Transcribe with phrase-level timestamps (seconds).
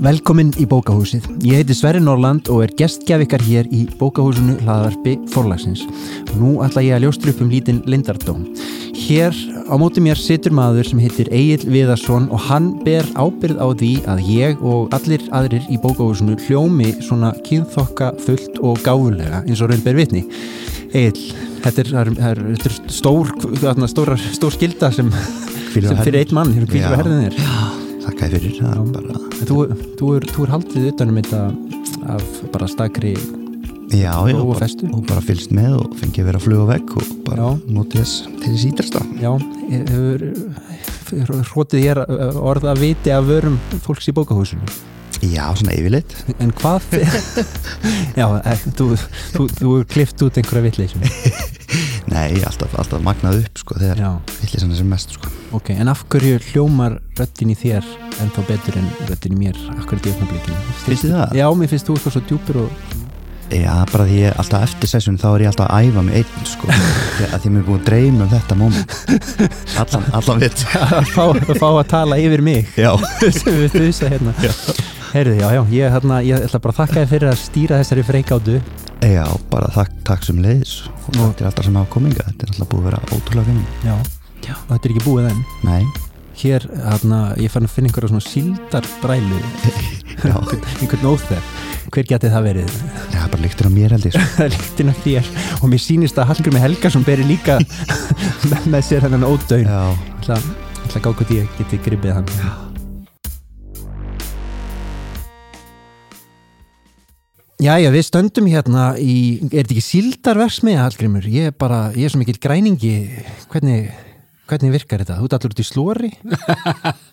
[0.00, 1.26] Velkomin í bókahúsið.
[1.44, 5.82] Ég heiti Sverri Norland og er gestgjaf ykkar hér í bókahúsinu hlaðarpi Forlagsins.
[6.40, 8.46] Nú ætla ég að ljóstra upp um lítinn Lindardóm.
[8.96, 9.36] Hér
[9.68, 13.92] á móti mér situr maður sem heitir Egil Viðarsson og hann ber ábyrð á því
[14.08, 19.68] að ég og allir aðrir í bókahúsinu hljómi svona kynþokka fullt og gáfulega eins og
[19.68, 20.24] raun ber vitni.
[20.96, 21.28] Egil,
[21.60, 23.36] þetta er, er, er, er stór,
[23.84, 25.12] stór, stór skilda sem,
[25.76, 27.44] sem fyrir eitt mann, fyrir kvíður að herðin þér.
[27.44, 27.59] Já.
[28.10, 29.18] Þakka þér fyrir það bara...
[29.46, 29.56] Þú,
[30.00, 31.42] þú, er, þú er haldið utanum þetta
[32.10, 33.12] af bara stakri
[33.90, 34.88] Já, já, og festu.
[34.90, 38.16] og bara fylgst með og fengið að vera að fluga vekk og bara notið þess
[38.42, 39.30] til þess ídrasta Já,
[39.70, 42.02] hefur hrótið hér
[42.34, 44.74] orð að viti af vörum fólks í bókahúsinu?
[45.20, 46.14] Já, svona yfirleitt.
[46.40, 46.86] En hvað
[48.20, 48.90] Já, eh, þú,
[49.36, 51.06] þú, þú er klift út einhverja vitleysum
[52.10, 54.10] Nei, alltaf, alltaf magnað upp sko þegar Já,
[54.40, 55.30] villi sann sem mest sko.
[55.54, 57.86] Ok, en af hverju hljómar röttin í þér
[58.22, 59.60] en þá betur en röttin í mér?
[59.76, 61.36] Akkurat í öfnablikinu Finnst þið það?
[61.38, 62.98] Já, mér finnst þú eitthvað svo djúpur og
[63.50, 66.44] Já, bara því ég alltaf eftir sessun þá er ég alltaf að æfa mig einn
[66.46, 66.68] sko.
[67.34, 68.94] Að því mér er búin að dreyma um þetta moment.
[69.82, 72.70] Allan, allan vitt að fá, að fá að tala yfir mig.
[72.78, 72.92] Já,
[73.26, 74.36] sem við þauðsa hérna.
[75.10, 78.06] Heyrðu, já, já, ég, hérna, ég ætla bara að þakka þér fyrir að stýra þessari
[78.06, 78.60] freikátu
[79.04, 82.52] já, bara takk, takk sem leiðis og takk til alltaf sem hafa kominga þetta er
[82.54, 83.96] alltaf búið að vera ótrúlega finnum Já,
[84.46, 84.54] já.
[84.54, 85.42] og þetta er ekki búið enn.
[85.66, 85.82] Nei,
[86.40, 89.40] Hér, hérna, ég fann að finna einhverja svona síldarbrælu
[90.30, 90.36] já,
[90.80, 91.50] einhvern óþef
[91.90, 92.76] Hver geti það verið?
[93.12, 94.24] já, bara líktur á mér held ég sko.
[94.36, 95.30] Það er líktinn af þér.
[95.58, 97.58] Og mér sýnist að Hallgrimmi Helgason beri líka
[98.70, 102.14] með, sér hennan ódöun Já, Ég ætla ég ætla að gá hvort ég geti gripið
[102.20, 102.30] hann.
[102.38, 102.69] Já.
[107.60, 111.26] Jæja, við stöndum hérna í, er þetta ekki síldarversmið, Hallgrimur?
[111.28, 112.92] Ég er bara, ég er svo mikill græningi,
[113.52, 113.90] hvernig,
[114.48, 115.18] hvernig virkar þetta?
[115.18, 116.10] Þú ert allur út í slóri?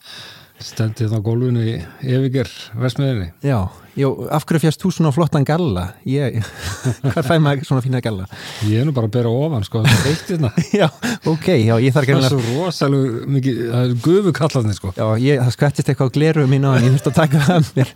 [0.63, 3.32] Stendið á gólfinu í Eviger Vestmiðinni.
[3.45, 3.67] Já,
[3.98, 5.87] Jó, af hverju fjast þú svona flottan galla?
[6.05, 6.36] Ég,
[7.15, 8.27] hvað fæ maður svona fína galla?
[8.70, 10.52] Ég er nú bara að bera ofan, sko, það er eitt hérna.
[10.83, 10.86] Já,
[11.32, 14.93] ok, já, ég þarf Það er svo rosalega mikið, það er gufu kallarnir, sko.
[14.93, 17.73] Já, ég, það skvættist eitthvað á gleru mín á en ég þurfti að taka það
[17.80, 17.93] mér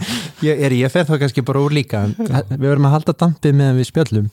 [0.47, 3.77] ég, er, ég fer þá kannski bara úr líka við verðum að halda dampið meðan
[3.81, 4.29] við spjöllum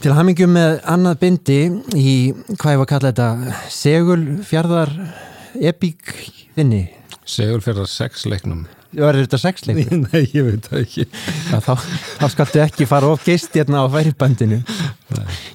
[0.00, 2.18] til hamingjum með annað bindi í,
[2.56, 4.96] hvað ég var að kalla þetta segul fjárðar
[5.60, 6.14] epík
[6.56, 6.86] þinni
[7.26, 8.66] Segur fyrir að sex leiknum.
[8.94, 9.98] var þetta sexleikur?
[10.06, 11.06] Nei, ég veit það ekki.
[11.50, 11.72] Já, þá,
[12.20, 14.60] þá skaltu ekki fara of geist hérna á færibandinu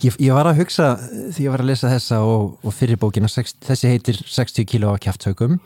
[0.03, 0.93] ég, ég var að hugsa
[1.31, 4.91] því ég var að lesa þessa og, og fyrir bókina sex, þessi heitir 60 kíló
[4.93, 5.59] af kjafthaukum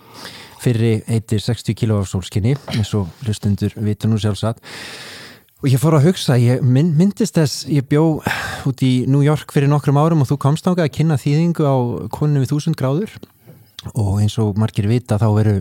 [0.64, 4.64] fyrir heitir 60 kíló af sólskinni eins og hlustundur vitur nú sjálfsagt
[5.64, 8.20] og ég fór að hugsa, ég mynd, myndist þess ég bjó
[8.70, 11.76] út í New York fyrir nokkrum árum og þú komst ángað að kynna þýðingu á
[12.14, 13.16] konunum við þúsund gráður
[13.94, 15.56] og eins og margir vita þá veru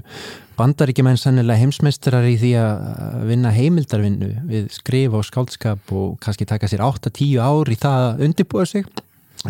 [0.58, 6.70] bandaríkjumenn sannilega heimsmeistarar í því að vinna heimildarvinnu við skrifa og skáldskap og kannski taka
[6.70, 8.86] sér 8-10 ár í það að undirbúa sig.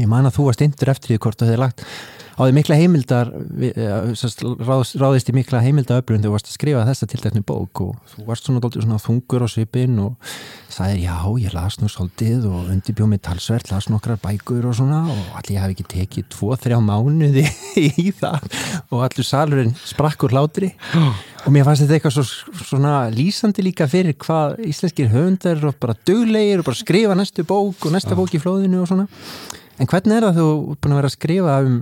[0.01, 1.85] Ég man að þú varst indur eftir því hvort þú hefði lagt
[2.35, 4.11] á því mikla heimildar eh,
[4.67, 8.27] ráðist, ráðist í mikla heimildaöflun þegar þú varst að skrifa þessa tiltekni bók og þú
[8.29, 10.33] varst svona, svona þungur á svipin og
[10.75, 15.05] sagðir já, ég las nú svolítið og undirbjóð mig talsvert, las nokkrar bækur og svona
[15.13, 17.47] og allir hafi ekki tekið 2-3 mánuði
[18.05, 18.49] í það
[18.91, 20.73] og allur salurinn sprakk úr hlátri.
[21.45, 25.97] Og mér fannst þetta eitthvað svo, svona lýsandi líka fyrir hvað íslenskir höfundar og bara
[26.09, 29.07] duglegir og bara skrifa næstu bók og næsta bók í flóðinu og svona.
[29.79, 31.77] En hvernig er það þú búin að vera að skrifa um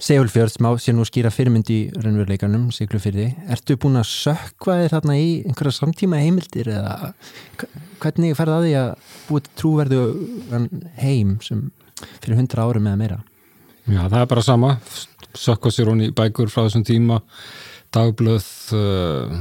[0.00, 4.94] Segulfjörð sem á sér nú skýra fyrirmynd í raunveruleikanum, Siglufyrði Ertu búin að sökva þér
[4.94, 7.10] þarna í einhverja samtíma heimildir eða
[8.00, 10.00] hvernig ferði að því að búið trúverðu
[11.02, 11.66] heim sem
[12.22, 13.20] fyrir hundra árum eða meira?
[13.90, 14.72] Já, það er bara sama.
[15.36, 17.20] Sökka sér hún í bækur frá þessum tíma,
[17.92, 18.48] dagblöð,
[18.80, 19.38] uh,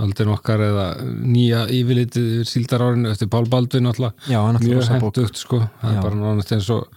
[0.00, 4.16] aldrei okkar eða nýja yfirlitið yfir síldarárinu eftir Pál Baldvin alltaf.
[4.24, 5.66] Mjög hendugt, sko.
[5.82, 5.98] Það Já.
[5.98, 6.88] er bara náttúrulega eins og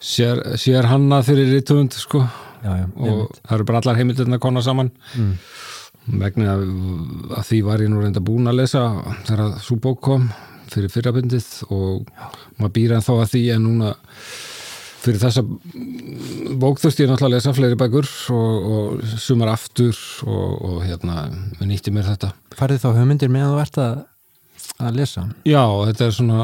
[0.00, 2.24] sér, sér hanna fyrir rítumund, sko.
[2.66, 5.36] Já, já, og það eru bara allar heimildirna konar saman Mm.
[6.20, 6.62] vegna að,
[7.36, 8.80] að því var ég nú reynda búin að lesa
[9.26, 10.28] þegar svo bók kom
[10.70, 12.06] fyrir fyrrabindið og
[12.58, 13.92] maður býr en þá að því en núna
[15.02, 15.42] fyrir þessa
[16.62, 21.28] bók þurfti ég náttúrulega að lesa fleiri bækur og, og sumar aftur og, og hérna,
[21.62, 23.96] nýtti mér þetta Farið þá hugmyndir með að þú ert að,
[24.88, 25.26] að lesa?
[25.46, 26.40] Já, þetta er svona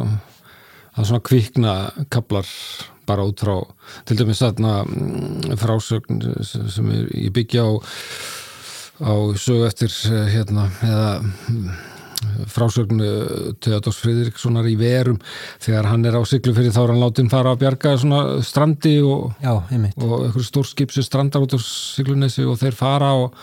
[0.93, 1.77] það er svona kvikna
[2.13, 2.51] kaplar
[3.07, 3.57] bara út frá
[4.09, 7.73] til dæmis þarna mm, frásögn sem ég byggja á
[9.03, 11.09] á sögu eftir eh, hérna eða
[12.23, 15.19] mm, frásögn uh, Theodors Friðrikssonar í verum
[15.63, 18.95] þegar hann er á siglu fyrir þá er hann látin fara að bjarga svona strandi
[19.05, 23.37] og, og einhverju stórskip sem strandar út á siglunesi og þeir fara og,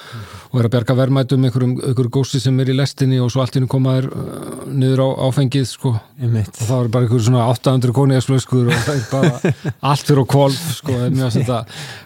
[0.49, 3.57] og er að bjarga verðmætum einhverjum, einhverju gósi sem er í lestinni og svo allt
[3.57, 5.95] í hennu koma þeir uh, niður á áfengið sko.
[6.19, 6.51] Einmitt.
[6.51, 9.53] og það er bara einhverju svona 800 koniðarsflöskur og það er bara
[9.91, 11.59] allt fyrir á kvolf sko, það er mjög að þetta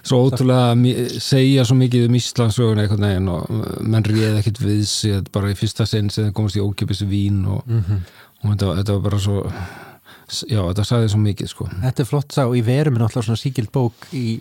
[0.04, 5.24] svo ótrúlega segja svo mikið um Íslandsögun einhvern veginn og menn réð ekkit við er
[5.34, 7.66] bara í fyrsta sinn sem þeir komast í ókipis vín og,
[8.44, 9.42] og þetta, þetta var bara svo
[10.50, 11.68] já, þetta sagði svo mikið sko.
[11.84, 14.40] Þetta er flott sá, í verum er náttúrulega svona síkild bók í,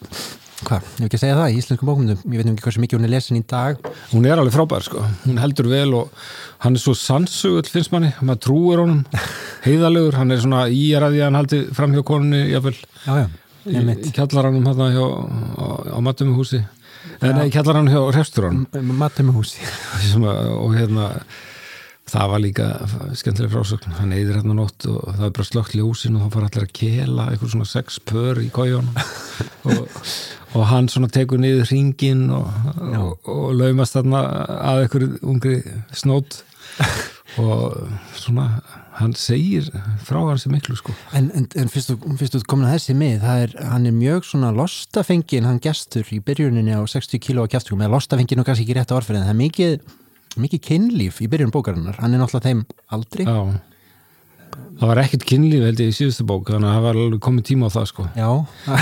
[0.62, 2.98] hvað, ég hef ekki að segja það, í íslenskum bókmyndum, ég veit ekki hversu mikið
[2.98, 3.90] hún er lesin í dag.
[4.12, 6.26] hún er alveg frábær sko, hún heldur vel og
[6.64, 9.02] hann er svo sannsögull finnst manni, maður trúir honum.
[9.66, 12.76] Heiðalegur, hann er svona í að að hann haldi fram hjá konunni jafnvel.
[13.06, 13.26] Já, já,
[13.70, 16.62] í, kjallaranum hjá, á, á matumhúsi
[17.22, 18.66] eða í kjallaranum hjá restauranum.
[18.98, 19.64] Matum í húsi.
[20.02, 21.08] sem að, og hérna
[22.12, 22.66] það var líka
[23.18, 23.96] skemmtileg frásögn.
[23.98, 26.76] Hann eyðir hérna nótt og það er bara slögt ljósin og þá fara allir að
[26.78, 29.00] kela eitthvað svona sex pör í kójónum
[29.72, 30.04] og,
[30.52, 32.48] og hann svona tekur niður hringin og,
[32.90, 34.22] og, og laumast þarna
[34.58, 35.58] að einhverju ungri
[35.96, 36.42] snót.
[37.40, 37.78] Og
[38.20, 38.60] svona
[38.98, 39.70] hann segir
[40.04, 40.92] frá hans miklu sko.
[41.16, 45.48] En, en, en fyrst, þú, komin að þessi mið, er, hann er mjög svona lostafengin,
[45.48, 48.92] hann gestur í byrjuninni á 60 kíló á kjaftum, eða lostafengin og kannski ekki rétt
[48.92, 49.78] orðfyrir, en það er mikið,
[50.40, 52.64] mikið kynlíf í byrjun bókarinnar, hann er náttúrulega þeim
[52.96, 53.26] aldrei.
[53.26, 53.60] Já.
[54.52, 57.68] Það var ekkert kynlíf held ég í síðustu bók þannig að það var komið tíma
[57.68, 58.04] á það sko.
[58.18, 58.30] Já,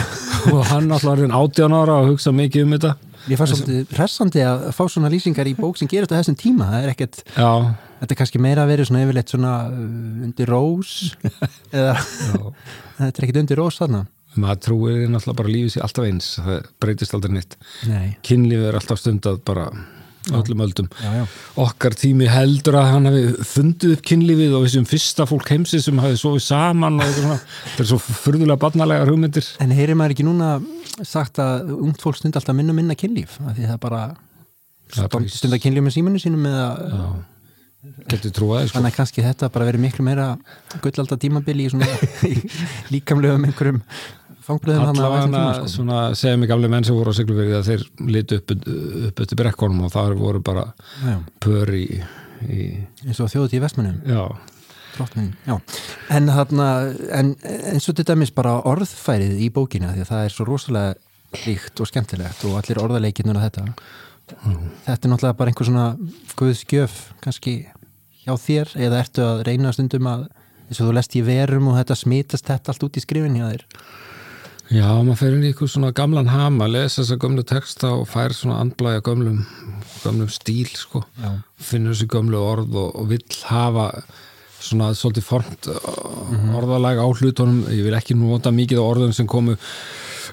[0.55, 2.93] og hann alltaf er 18 ára og hugsa mikið um þetta.
[3.29, 6.71] Ég fannst svolítið hressandi að fá svona lýsingar í bók sem gerist á þessum tíma,
[6.73, 7.51] það er ekkert, Já,
[8.01, 10.95] þetta er kannski meira að vera svona yfirleitt svona uh, undir rós,
[11.77, 11.95] eða
[12.97, 14.07] þetta er ekkert undir rós þarna.
[14.41, 17.35] maður trúir náttúrulega bara lífið sér alltaf eins það breytist aldrei
[17.91, 19.69] Nei, kynlífið er alltaf stundað bara
[20.29, 20.89] öllum öldum.
[21.01, 21.25] Já, já.
[21.65, 26.03] okkar tími heldur að hann hefði fundið upp kynlífið og þessum fyrsta fólk heimsins sem
[26.03, 29.49] hafi sofið saman og þetta er svo furðulega barnalegar hugmyndir.
[29.65, 30.53] En heyrir maður ekki núna
[31.01, 33.41] sagt að ungt fólk stund alltaf minna minna kynlíf?
[33.41, 34.05] Af því það bara
[34.93, 36.69] stund að kynlíf með símanu sínum eða
[37.81, 38.77] trúaði sko.
[38.77, 40.27] þannig að kannski þetta bara verið miklu meira
[40.85, 41.89] gullalda tímabili í svona
[42.29, 42.35] í
[42.93, 43.81] líkamlegum einhverjum
[44.51, 45.73] allavega sko.
[45.75, 48.55] svona segja mig gamle menn sem voru á Siglufirði að þeir litu upp,
[49.11, 50.67] upp eftir brekkonum og það voru bara
[51.05, 51.85] Já, pör í,
[52.47, 52.71] í
[53.07, 54.25] eins og þjóðut í vestmennum já,
[55.47, 55.55] já.
[56.13, 56.69] En þarna,
[57.17, 60.95] en eins og til dæmis bara orðfærið í bókina því að það er svo rosalega
[61.47, 63.67] ríkt og skemmtilegt og allir orðaleikirnur að þetta.
[64.87, 65.87] Þetta er náttúrulega bara einhver svona
[66.39, 67.55] guðskjöf kannski
[68.25, 70.27] hjá þér eða ertu að reyna stundum að
[70.71, 73.47] eins og þú lest í verum og þetta smitast þetta allt út í skrifin hjá
[73.49, 73.65] þér.
[74.71, 78.31] Já, maður fer inn í eitthvað svona gamlan hama, lesa þessa gömlu texta og fær
[78.37, 79.41] svona andblæja gömlum,
[80.05, 81.03] gömlum stíl, sko.
[81.19, 81.33] Já.
[81.59, 83.89] Finnur þessi gömlu orð og, og vill hafa
[84.61, 87.65] svona svolítið formt uh, orðalag á hlutunum.
[87.73, 89.57] Ég vil ekki nota mikið á orðum sem komu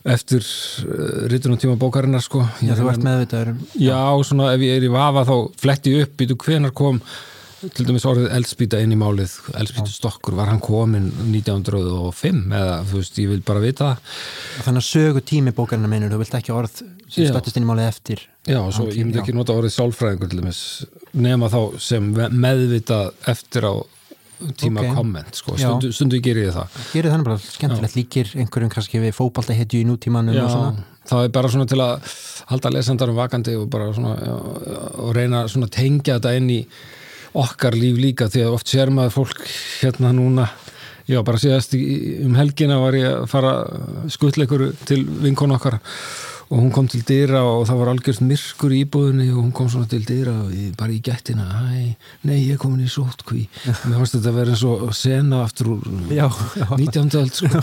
[0.06, 2.44] eftir uh, rítunum tíma bókarinnar, sko.
[2.62, 6.14] Já, þú ert meðvitaður um Já, svona ef ég er í vafa þá fletti upp,
[6.22, 7.02] býtu hvenar kom
[7.58, 13.00] til dæmis orðið eldspýta inn í málið eldspýtu stokkur, var hann komin 1905 eða þú
[13.02, 13.90] veist, ég vil bara vita
[14.66, 17.32] þannig að sögu tími bókarina meinur, þú vilt ekki orð sem Já.
[17.32, 18.24] stöttist inn í málið eftir.
[18.48, 20.60] Já, svo ég myndi ekki nota orðið sálfræðingur til dæmis,
[21.18, 23.74] nema þá sem meðvitað eftir á
[24.60, 24.92] tíma Ok.
[25.00, 25.66] komment, sko, Já.
[25.72, 29.82] stundu, stundu gerir ég það Gerir þannig bara skemmtilegt, líkir einhverjum kannski við fótbalta hetju
[29.82, 30.46] í nútímanum Já,
[31.10, 32.14] það er bara svona til að
[32.52, 34.36] halda lesendarum vakandi og bara svona já,
[35.02, 36.60] og reyna svona tengja þetta inn í
[37.44, 39.44] okkar líf líka því að oft sér maður fólk
[39.82, 40.48] hérna núna.
[41.08, 41.84] Já, bara síðast í,
[42.26, 43.54] um helgina var ég að fara
[44.12, 45.80] skuttleikur til vinkon okkar.
[45.80, 49.70] og hún kom til dyra og það var algjörst myrkur í íbúðinni og hún kom
[49.72, 51.48] svona til dyra og bara í gættina
[52.24, 55.74] nei, ég er komin í sótkví mér fannst þetta að vera eins og sena aftur
[55.76, 56.68] úr Já, já.
[56.78, 57.10] 19.
[57.20, 57.62] öld sko.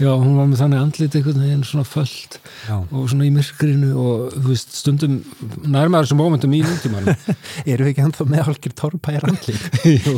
[0.00, 2.38] Já, hún var með þannig andlit einhvern veginn svona föllt
[2.68, 5.20] og svona í myrkrinu og veist, stundum
[5.64, 7.14] nærmaður þessum momentum í nútímanum
[7.70, 9.80] Eru við ekki ennþá með hálfur torfbæjar andlit?
[10.04, 10.16] Jú,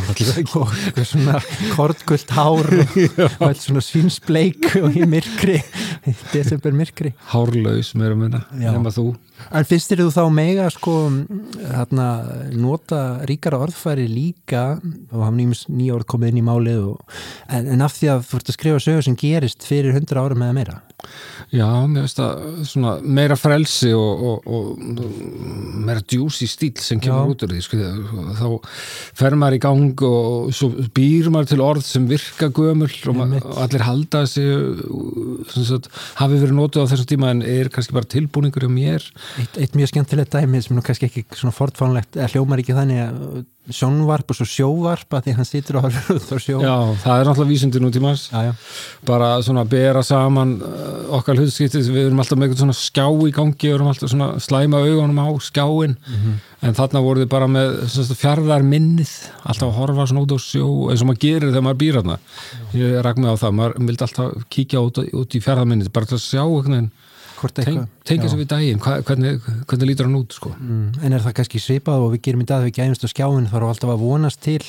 [0.59, 1.39] og svona
[1.77, 2.99] kortgult hár og,
[3.47, 6.15] og svona svínsbleik og í myrkri í
[6.73, 7.13] desember myrkri.
[7.31, 8.15] Hárlaus meira
[8.59, 8.73] Já.
[8.73, 9.17] nema þú.
[9.53, 10.95] En finnst þér þú þá mega sko
[11.59, 12.07] þarna,
[12.55, 14.79] nota ríkara orðfæri líka
[15.11, 17.01] og nýjum nýja orð komið inn í málið og,
[17.49, 20.39] en, en af því að þú ert að skrifa sögur sem gerist fyrir hundra ára
[20.39, 20.81] með meira
[21.53, 24.85] Já, mér veist að svona meira frelsi og, og, og
[25.85, 27.33] meira djúsi stíl sem kemur Já.
[27.35, 27.81] út úr því sko,
[28.39, 28.47] þá
[29.21, 33.27] fer maður í gang og svo býr maður til orð sem virka gömul og, ma-
[33.29, 33.45] Einmitt.
[33.45, 34.47] og allir halda þessi
[36.23, 39.07] hafi verið notuð á þessum tíma en er kannski bara tilbúningur hjá mér
[39.43, 43.45] Eitt, eitt mjög skemmtilegt dæmi sem nú kannski ekki svona fortfánlegt, hljómar ekki þannig að
[43.71, 46.57] sjónvarp og svo sjóvarp að því hann situr og horfir út á sjó.
[46.59, 48.53] Já, það er náttúrulega vísindi nútímans já, já.
[49.07, 53.35] bara svona bera saman uh, okkar hlutskiptið, við erum alltaf með eitthvað svona skjá í
[53.37, 55.95] gangi, við erum alltaf svona slæma augunum á skjáin.
[56.63, 57.79] En þarna voru þið bara með
[58.19, 59.15] fjárðar minnið,
[59.47, 62.19] alltaf að horfa svona út á sjó eins og maður gerir þegar maður býr þarna.
[62.79, 66.11] Ég rak mig á það, maður vildi alltaf kíkja út, út í fjárðar minnið, bara
[66.11, 66.91] til að sjá eitthvað
[67.51, 70.55] tengja sig við daginn hvernig, hvernig lítur hann út sko.
[70.59, 73.49] Mm, en er það kannski svipað og við gerum í dag við gæmst á skjáin
[73.51, 74.63] þá erum alltaf að vonast til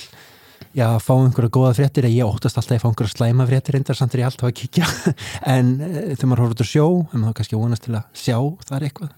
[0.73, 3.99] já, að fá einhverja góða fréttir ég óttast alltaf að fá einhverja slæma fréttir reyndar
[3.99, 4.89] samt er alltaf að kíkja.
[5.55, 8.37] En e, þegar maður horfður sjó en maður kannski vonast til að sjá
[8.69, 9.13] þar eitthvað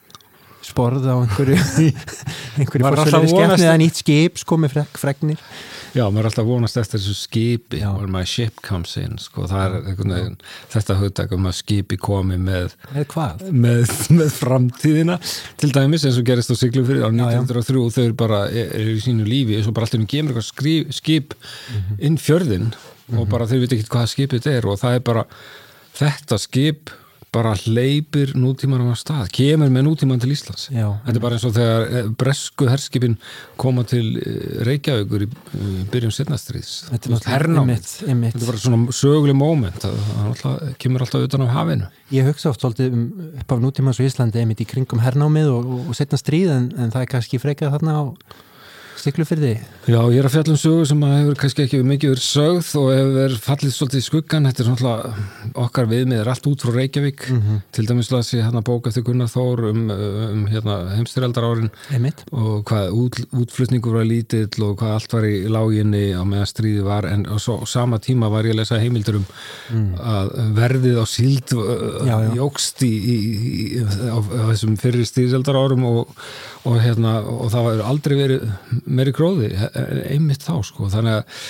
[0.65, 1.55] sporð á einhverju
[2.59, 5.39] einhverju er vonast- skefni eða nýtt skip skomi frek, fregnir
[5.95, 9.45] Já, maður er alltaf vonast eftir þessu skipi when my ship comes in sko.
[9.47, 10.33] er veginn,
[10.73, 12.73] þetta hugtak um að skipi komi með
[13.13, 13.45] hvað?
[13.55, 15.15] með, með framtíðina
[15.61, 17.39] til dæmis eins og gerist á Siglufyrði á Já, já.
[17.45, 20.49] 1903 og þau eru bara er í sínu lífi og svo bara alltaf kemur eitthvað
[20.49, 21.37] skri- skip
[21.71, 21.95] Mhm.
[22.09, 22.67] inn fjörðin
[23.15, 25.23] og bara þau veit ekki hvað skipið þetta er og það er bara
[25.95, 26.91] þetta skip
[27.35, 30.87] bara hleypir nútímanum á stað kemur með nútíman til Íslands Já.
[31.05, 33.17] þetta er bara eins og þegar eh, bresku herskipin
[33.61, 35.29] koma til eh, Reykjavíkur í
[35.91, 38.33] byrjun setnastriðs Þetta er náttúrulega hernám einmitt, einmitt.
[38.37, 42.63] þetta er bara svona söguleg moment það, kemur alltaf utan á hafinu Ég hugsa oft
[42.63, 43.05] svolítið um
[43.43, 46.67] upp af nútímans og Íslandi einmitt í kringum hernámið og, og, og setna stríð en,
[46.79, 48.03] en það er kannski frekað þarna á
[49.05, 52.25] stiklufyrði Já, ég er að fjalla um sögu sem að hefur kannski ekki mikið verið
[52.25, 54.95] sögð og hefur fallið svolítið í skuggan þetta er svona
[55.65, 57.25] okkar viðmið er allt út frá Reykjavík.
[57.75, 62.23] Til dæmis las ég hérna bók eftir Gunnar Þór um, um hérna, heimstyrjaldar árin einmitt.
[62.31, 66.85] og hvað út, útflutningur var lítill og hvað allt var í láginni á meðan stríði
[66.87, 67.07] var.
[67.11, 71.55] En á sama tíma var ég að lesa heimildur um að verðið á síld
[72.35, 76.19] jógst í, í, í, á, á þessum fyrir stríðsaldar árum og,
[76.65, 78.45] og, hérna, og það var aldrei verið
[78.85, 80.89] meiri gróði e- einmitt þá sko.
[80.93, 81.43] Þannig að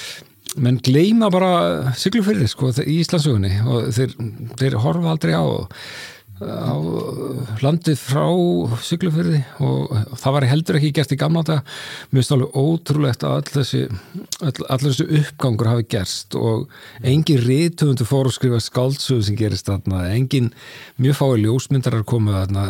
[0.65, 4.13] menn gleyma bara siglufyrði sko í Íslandsögunni og þeir,
[4.60, 5.45] þeir horfa aldrei á
[6.44, 6.75] á
[7.63, 8.25] landið frá
[8.84, 11.62] Siglufyrði og það var heldur ekki gert í gamla þetta
[12.12, 13.82] mér finnst alveg ótrúlegt að all þessi
[14.44, 16.68] all, þessi uppgangur hafi gerst og
[17.08, 20.51] engin rithöfundur fór að skrifa skáldsöðu sem gerist þarna engin
[21.00, 22.68] mjög fái ljósmyndarar komu þarna.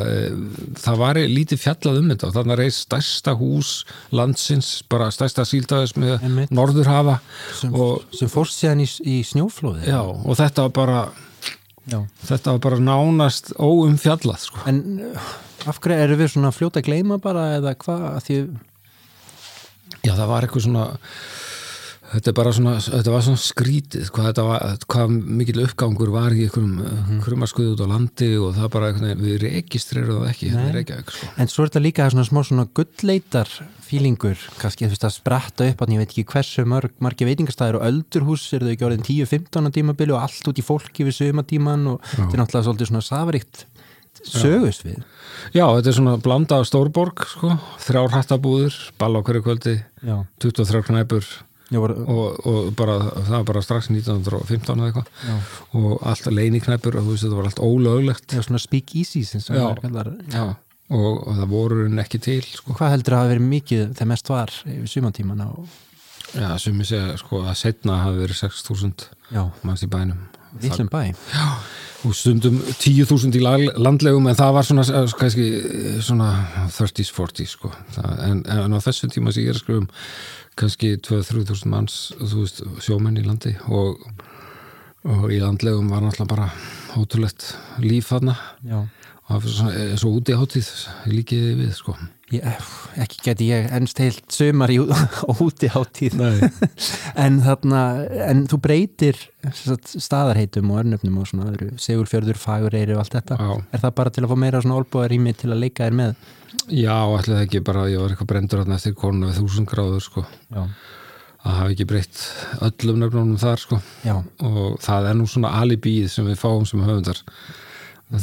[0.86, 3.76] Það var lítið fjallað um þetta og þarna reist stærsta hús
[4.14, 7.18] landsins, bara stærsta síldaðis með norðurhafa
[7.58, 11.06] sem, og sem fórst síðan í, í snjóflóði já, og þetta var bara
[11.86, 12.00] Já.
[12.26, 14.64] þetta var bara nánast óumfjallað sko.
[14.70, 15.34] En uh,
[15.70, 18.40] af hverju eru við svona fljóta að gleyma bara eða hvað að því
[20.06, 20.86] Já, það var eitthvað svona
[22.16, 26.46] þetta er bara svona, þetta var svona skrítið hvað, var, hvað mikill uppgangur var í
[26.46, 27.22] einhverjum mm -hmm.
[27.26, 31.12] krumaskuði út á landi og það bara eitthvað, við registrerum það ekki hérna í Reykjavík,
[31.12, 31.32] sko.
[31.38, 33.50] En svo er þetta líka svona smá svona gullleitar
[33.86, 37.80] fílingur, kannski þú veist að spratta upp að ég veit ekki hversu mörg, margi veitingastæðir
[37.80, 41.20] og öldurhús eru þau ekki orðin 10-15 á tímabili og allt út í fólki við
[41.20, 43.66] sögumatíman og þetta er náttúrulega svolítið svona safaríkt
[44.24, 45.04] sögust við
[45.54, 50.24] Já, þetta er svona blanda af stórborg sko, þrjár hattabúður, ball á hverju kvöldi Já,
[50.42, 51.28] 23 knæpur
[51.84, 57.08] var, og, og bara, það var bara strax 1915 eða eitthvað og allt leiniknæpur og
[57.08, 59.66] þú veist, þetta var allt ólöglegt svona speak easy Já.
[60.34, 60.46] Já.
[60.90, 62.76] og, og það voru henni ekki til sko.
[62.78, 65.66] Hvað heldur að hafa verið mikið þegar mest var yfir sumantíman og
[66.36, 70.26] Já, ég segja, sko, að setna hafi verið 6.000 já, manns í bænum
[70.62, 71.04] villum bæ.
[72.06, 73.42] Og stundum 10.000 í
[73.82, 76.30] landlegum en það var svona, eh, kannski eh, svona
[76.70, 77.72] 30s, 40s sko.
[78.22, 79.90] en, en á þessum tíma sem ég er að skrifa um
[80.56, 84.04] kannski 2-3.000 manns veist, sjómenn í landi og,
[85.04, 86.52] og í landlegum var náttúrulega bara
[86.96, 87.50] ótrúlegt
[87.84, 88.38] líf þarna.
[88.64, 88.86] Já,
[89.26, 90.68] eins og úti hátíð
[91.10, 91.96] líkið við sko.
[92.34, 92.46] Ég,
[92.98, 94.80] ekki geti ég ennst heilt sumar í
[95.46, 96.18] úti hátíð.
[97.26, 97.82] En þarna,
[98.28, 99.20] en þú breytir
[99.56, 103.38] sagt, staðarheitum og örnöfnum og svona öðru, segulfjörður, fagureyri og allt þetta.
[103.40, 103.52] Já.
[103.72, 106.16] er það bara til að fá meira svona olbúðarými til að leika þér með?
[106.66, 110.26] Já, það ekki bara, ég var eitthvað brendur þarna eftir konuna við þúsund gráður sko.
[110.50, 110.66] Já,
[111.46, 112.24] það hafi ekki breytt
[112.68, 113.82] öllum nefnunum þar sko.
[114.06, 114.16] Já,
[114.50, 117.22] og það er nú svona alibíð sem við fáum sem höfundar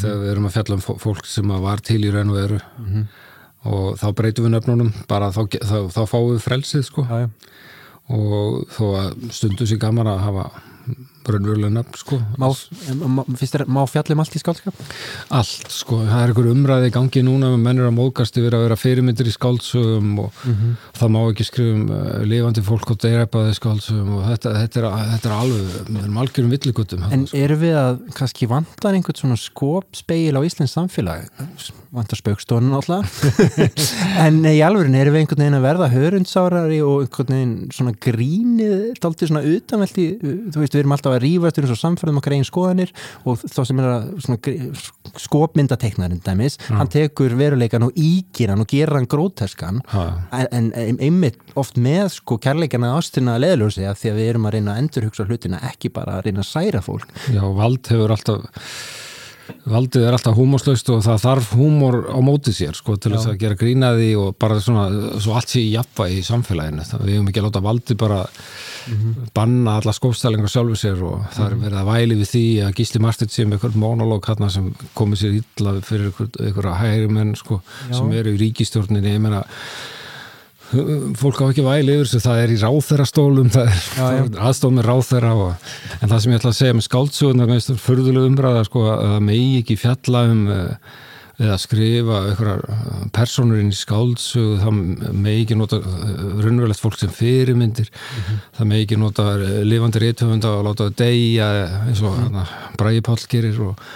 [0.01, 2.59] þegar við erum að fjalla um fó- fólk sem var til í raun og veru.
[3.65, 7.05] Og þá breytum við nöfnunum bara þá, þá, þá fáum við frelsið sko.
[8.13, 10.47] Og þó að stundu sér gaman að hafa
[11.29, 12.49] raunverulega nafn sko Má,
[13.39, 14.79] þér, má fjallum allt í skálskap?
[15.33, 18.65] allt sko, það er einhver umræði í gangi núna með mennur að móðgast yfir að
[18.67, 20.43] vera fyrirmyndir í skáldsögum og
[20.99, 25.31] það má ekki skrifum uh, lifandi fólk og deyræpaði skáldsögum og þetta, þetta, er, þetta
[25.31, 30.35] er alveg við erum algjörum villigutum En eru við að kannski vantar einhvern svona skopspeil
[30.35, 31.29] á Íslands samfélag?
[31.93, 33.19] Vantar spaukstofnun alltaf.
[34.25, 38.95] en í alvörin eru við einhvern veginn að verða hörundsárari og einhvern veginn svona grínið,
[39.03, 42.93] daldið svona utanveldi, þú veist, við erum alltaf að rífast um samfærðum okkar einn skoðanir
[43.29, 43.89] og þá sem er
[45.23, 50.03] skopmyndateiknarinn dæmis, hann tekur veruleikan og ígir hann og gerir hann gróteskan Ha.
[50.49, 50.71] en,
[51.03, 54.83] einmitt oft með sko kærleikana ástina leðljósi að því að við erum að reyna að
[54.85, 57.09] endurhugsa hlutina ekki bara að reyna að særa fólk.
[57.33, 58.69] Já, vald hefur alltaf
[59.69, 63.41] valdið er alltaf húmorslaust og það þarf húmor á móti sér sko til þess að
[63.43, 66.87] gera grínaði og bara svona svo allt sé í jafna í samfélaginu.
[66.89, 68.21] Það við hefum ekki að láta valdið bara
[69.35, 73.03] banna alla skópstælingar sjálfu sér og það er verið að væli við því að Gísli
[73.03, 74.69] Martin sé með eitthvað monológ hérna sem
[74.99, 79.45] komið sér illa fyrir einhverja hægri menn sko sem eru í ríkistjórninni ég meina
[81.21, 84.25] fólk á ekki væli yfir þessu, það er í ráþerastólum það er, Já, það já.
[84.27, 87.59] er aðstof með ráþera og, en það sem ég ætla að segja með skáldsöguna með
[87.61, 90.93] þessu furðulega umræða sko, að það megi ekki fjalla um eh,
[91.43, 92.63] eða skrifa einhverjar
[93.17, 94.79] personur inn í skáldsögu það
[95.25, 97.91] megi ekki nota eh, raunverulegt fólk sem fyrirmyndir
[98.57, 101.51] það megi ekki nota eh, lifandi rithöfunda og láta það deyja
[101.89, 102.57] eins og mm.
[102.81, 103.87] Bræði Páll gerir og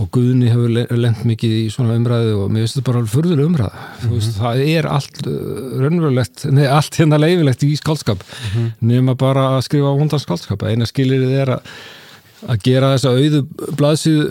[0.00, 3.12] og Guðni hefur le- lent mikið í svona umræðu og mér finnst þetta bara alveg
[3.14, 3.82] furðulega umræða.
[4.04, 5.34] Mm veist, það er allt uh,
[5.84, 8.24] raunverulegt, nei allt hérna leifilegt í skálskap
[8.82, 11.76] nema bara að skrifa hundan skálskap, eina skilir er að
[12.44, 13.38] að gera þessa auðu
[13.78, 14.24] blaðsíðu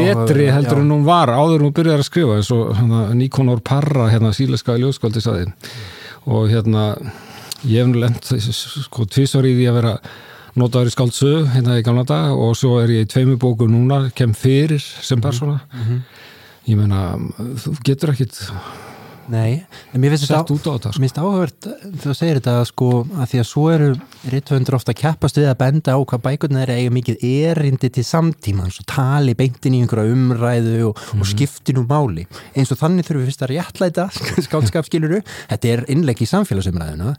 [0.00, 3.02] betri heldur já, en hún var áður en hún byrjar að skrifa eins og hérna,
[3.14, 5.44] Nikonor Parra hérna síleska ljóskvöldi saði
[6.26, 6.88] og hérna
[7.62, 9.92] ég hef nú lent sko tvisvar í því að vera
[10.60, 14.08] notaður í skáldsögu hérna í gamla dag og svo er ég í tveimu bóku núna
[14.14, 15.60] kem fyrir sem persóna.
[16.64, 17.14] ég meina
[17.60, 18.38] þú getur ekkit
[19.28, 21.00] nei, en mér finnst þetta sko.
[21.00, 21.68] finnst áhugavert
[22.02, 23.90] þú segir þetta sko að því að svo eru
[24.32, 28.04] rithöfundur ofta að keppast við að benda á hvað bækurnar er eiga mikið erindi til
[28.06, 32.26] samtímans og tali beintin í einhverja umræðu og, og skipti nú máli.
[32.54, 34.08] Eins og þannig þurfum við fyrst að réttlæta
[34.48, 37.16] skálskapskiluru, þetta er innlegg í samfélagsumræðuna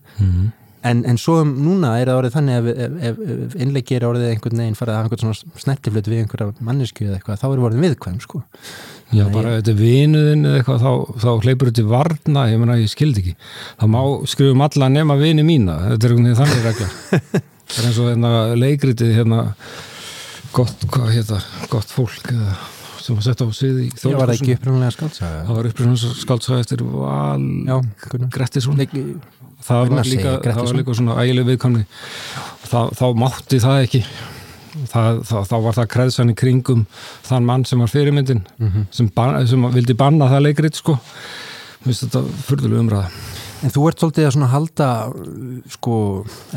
[0.89, 4.07] en, en svo um núna er það orðið þannig að ef, ef, ef innleggi er
[4.09, 7.47] orðið einhvern veginn farið að hafa einhvern svona snertiflut við einhverja mannesku eða eitthvað, þá
[7.49, 8.43] er orðið viðkvæm sko
[9.13, 12.77] Já, bara ef þetta er vinuðin eða eitthvað, þá, þá hleypur þetta varna, ég meina,
[12.81, 13.33] ég skildi ekki.
[13.81, 13.99] Það má
[14.31, 16.87] skrifum alla nema vini mína, þetta er einhvern veginn þannig regla.
[17.65, 19.37] Það er eins og hérna leikritið hérna,
[20.53, 21.39] gott, hvað hérna,
[21.71, 22.51] gott fólk eða,
[23.01, 26.13] sem var sett á sviði í Ég var það ekki upprunlega skálsaga Það var upprýðan
[26.21, 27.75] skáldsæði eftir Val Já,
[28.37, 28.77] Grettisson.
[29.65, 31.85] Það var líka, segir það var líka svona ægileg viðkomni.
[32.69, 34.01] Það, þá mátti það ekki.
[34.91, 36.81] Það, það, þá var það kreðsan í kringum
[37.23, 38.87] þann mann sem var fyrirmyndin Mhm.
[38.91, 40.97] sem, ban, sem vildi banna það leikrit sko.
[41.85, 43.09] Mér finnst þetta furðulega umræða.
[43.63, 44.87] En þú ert svolítið að svona halda
[45.73, 45.95] sko,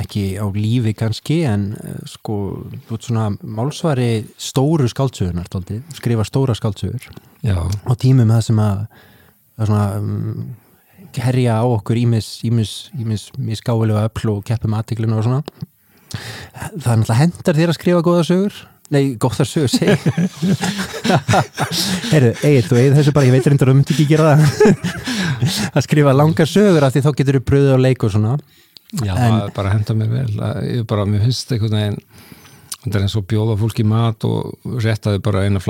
[0.02, 1.68] ekki á lífi kannski en
[2.10, 7.06] sko, þú ert svona málsvari stóru skáldsögunar svolítið, skrifa stóra skáldsögur
[7.46, 8.82] Já, á tímum það sem að
[9.62, 10.56] er svona um,
[11.16, 12.28] herja á okkur ímis,
[13.64, 15.42] gáðulega öll og keppum aðtiklinu og svona.
[16.12, 18.54] Það er náttúrulega hendar þér að skrifa góða sögur.
[18.88, 19.92] Nei, góðar sögur, segi
[22.12, 24.40] Heyrðu, Egil, þú eigið þessu bara, ég veit reyndar að myndi ekki gera það.
[25.76, 28.32] Að skrifa langar sögur af því þá getur þú bröðið á leik og svona.
[29.04, 30.32] Já En- bara henda mér vel.
[30.64, 32.00] Ég bara, mér finnst einhvern veginn
[32.84, 35.62] þetta er eins og bjóða fólki mat og réttaði bara eina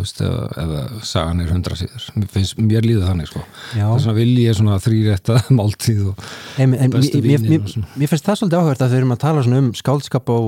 [0.00, 2.08] veist, eða, sagan er hundra síður.
[2.16, 3.44] Mér, finnst, mér líður þannig sko.
[3.76, 6.24] Er svona vilji er svona þrýrétta máltíð og
[6.62, 7.92] En, en Bestu mér, vinir mér, og svona.
[7.94, 10.38] mér finnst það svolítið áhverð að þau erum að tala um skáldskap á,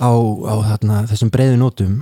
[0.00, 1.98] á, á þarna, þessum breiðu nótum.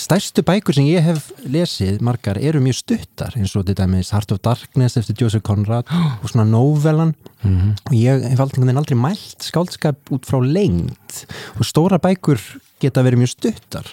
[0.00, 4.34] Stærstu bækur sem ég hef lesið, margar, eru mjög stuttar eins og þetta með Heart
[4.36, 7.74] of Darkness eftir Joseph Conrad og svona novellan Mhm.
[7.90, 11.24] og ég hef aldrei mælt skáldskap út frá lengt
[11.58, 12.38] og stóra bækur
[12.80, 13.86] geta verið mjög stuttar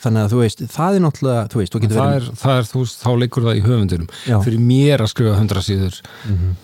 [0.00, 2.60] þannig að þú veist, það er náttúrulega þú veist, þú getur það verið er, það
[2.60, 4.08] er, þú þá leikur það í höfundinum.
[4.30, 4.36] Já.
[4.46, 6.00] fyrir mér að skrifa hundra síður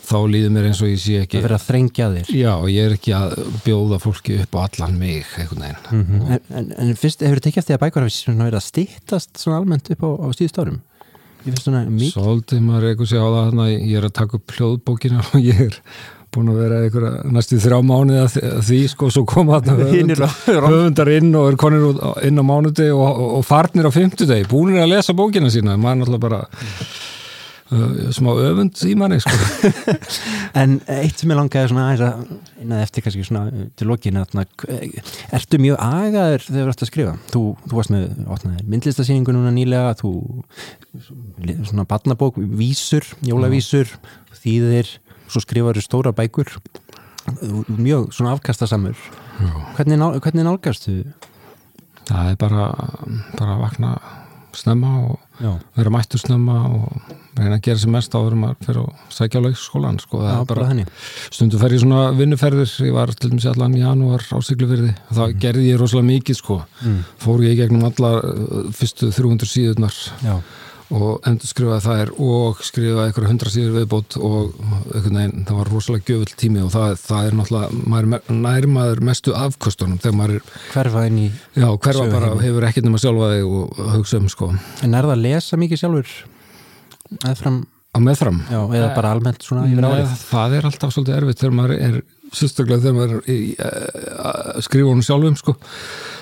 [0.09, 2.33] þá líður mér eins og ég sé ekki að vera að þrengja þér.
[2.33, 6.21] Já, ég er ekki að bjóða fólki upp á allan mig einhvern veginn.
[6.27, 9.91] En, en, en fyrst, hefur þið tekið eftir að svona verið að stýttast svona almennt
[9.93, 10.83] upp á, á síðust árum?
[11.47, 14.55] Ég finnst svona mikið Svolítið maður eitthvað sé á það ég er að taka upp
[14.57, 15.77] hljóðbókina og ég er
[16.37, 21.35] búin að vera einhverja næstu þrjá mánuði að því sko, svo koma höfundar, höfundar inn
[21.39, 21.89] og er konir
[22.27, 26.05] inn á mánudegi og, og, og farnir á fimmtudegi, búinir að lesa bókina sína, maður
[26.05, 26.41] náttúrulega bara
[27.73, 29.33] uh, smá öfund í manni sko.
[30.61, 34.21] En eitt sem ég langaði svona aðeins að innan eftir kannski svona uh, til lokin
[34.21, 34.37] að
[35.37, 37.17] ertu mjög agaður þegar þú ert að skrifa?
[37.33, 40.13] Þú, þú varst með opnaðir myndlistasýningu núna nýlega þú
[41.67, 43.91] svona barnabók, vísur, jólavísur
[44.47, 44.91] þýðir,
[45.29, 46.53] svo skrifaður stóra bækur.
[47.27, 48.97] Þú- mjög svona afkastasamur.
[49.77, 51.01] Hvernig, ná, hvernig nálgast þú?
[52.07, 52.67] það er bara,
[53.37, 53.89] bara að vakna
[54.57, 58.63] snemma og Já, vera mættur snemma og reyna að gera sem mest áður en maður
[58.65, 60.21] fyrir að sækja á leikskólan sko.
[60.23, 60.85] Það já er bara henni.
[61.29, 62.71] Stundum fer ég svona vinnuferðir.
[62.87, 66.39] Ég var til dæmis allan í janúar á Siglufyrði og það gerði ég rosalega mikið
[66.41, 66.57] sko.
[66.81, 67.03] Mm.
[67.21, 69.99] fór ég gegnum alla uh, fyrstu 300 síðurnar.
[70.25, 70.39] Já,
[70.95, 74.53] og endur skrifaði þær og skrifaði eitthvað 100 síður viðbót og
[74.95, 78.69] veginn, það var rosalega gjöfull tími og það, það er náttúrulega, maður er me- nær
[78.77, 83.01] maður mestu afkostunum þegar maður er, hverfa inn í já, hverfa bara hefur ekkert nema
[83.03, 84.53] sjálfa þig og hugsa um sko
[84.87, 86.13] En er það að lesa mikið sjálfur?
[87.17, 90.15] Eða fram, á meðfram já, eða bara almennt svona yfir árið?
[90.31, 91.99] það er alltaf svolítið erfitt þegar maður er
[92.37, 95.55] sérstaklega þegar maður er í, uh, skrifa honum sjálfum sko.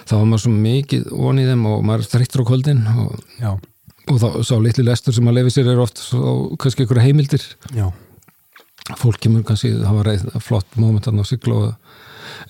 [0.09, 3.15] þá var maður svo mikið von í þeim og maður er þreyttur á kvöldin og,
[3.41, 3.53] Já,
[4.13, 7.45] og þá sá litli lestur sem maður lefi sér er oft svo, kannski einhverja heimildir.
[7.77, 7.87] Já,
[9.01, 11.95] fólk kemur kannski, það var eitt flott moment hann á sigla og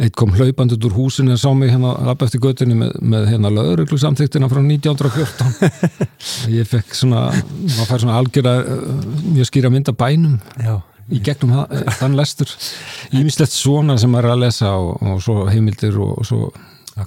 [0.03, 3.29] eitt kom hlaupandi út úr húsinu en sá mig hérna lapp eftir göttunni með, með
[3.31, 5.95] hérna löðruglu samþyktina frá 1914
[6.57, 10.75] ég fekk svona maður fær svona algjörða uh, mjög skýra mynd af bænum já.
[11.11, 11.65] í gegnum
[12.01, 12.51] þann lestur.
[13.19, 16.51] Ímislegt svona sem maður er að lesa og, og svo heimildir og, og svo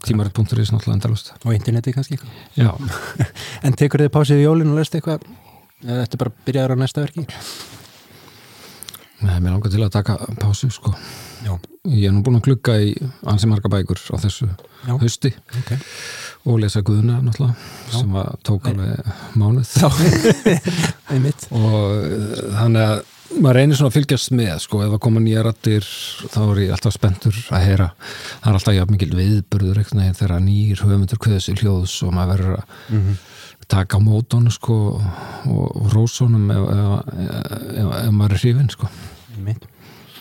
[0.06, 2.19] tímarit.is náttúrulega endalust Og interneti kannski
[2.58, 2.71] já,
[3.65, 5.23] En tekur þið pásið í jólinn og lest eitthvað?
[5.86, 7.28] Eða þetta bara byrjaður á næsta verki?
[9.17, 10.91] Nei, mér langar til að taka pásu sko.
[11.41, 11.56] Já,
[11.89, 12.91] ég er nú búin að glugga í
[13.30, 14.93] ansi marga bækur á þessu Já.
[14.93, 15.32] hausti.
[15.58, 15.71] Ok.
[16.47, 17.58] Og lesa Guðuna náttúrulega
[17.93, 18.93] sem var, tók alveg
[19.38, 19.73] mánuð.
[21.58, 23.02] Og uh, þannig að
[23.36, 25.88] maður reynir svona að fylgjast með sko, ef það koma nýja rattir
[26.34, 27.88] þá er ég alltaf spenntur að heyra.
[28.42, 32.13] Það er alltaf jafn mikil viðburður einhvern veginn þegar nýr höfundur kveður sér hljóðs og
[32.16, 37.18] maður verður að taka á mótónu sko og, rósónum ef, ef,
[37.82, 38.92] ef, ef maður er hrifin sko.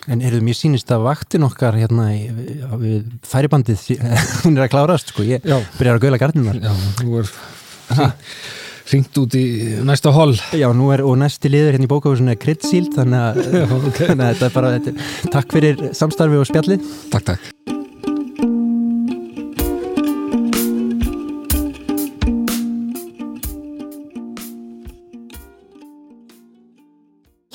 [0.06, 2.26] En eruðu mér sýnist að vaktin okkar hérna í,
[2.78, 3.86] við færibandið
[4.44, 5.42] hún er að klárast sko, ég
[5.78, 7.32] byrjar að gauðla gardinar Já, nú er
[8.90, 9.44] hringt út í
[9.86, 13.40] næsta hol Já, nú er, og næsti liður hérna í bókahúsinu er kryddsíld, þannig að,
[13.60, 14.02] Já, ok.
[14.02, 16.92] þannig að þetta er bara, þetta, takk fyrir samstarfi og spjallið.
[17.14, 17.75] Takk, takk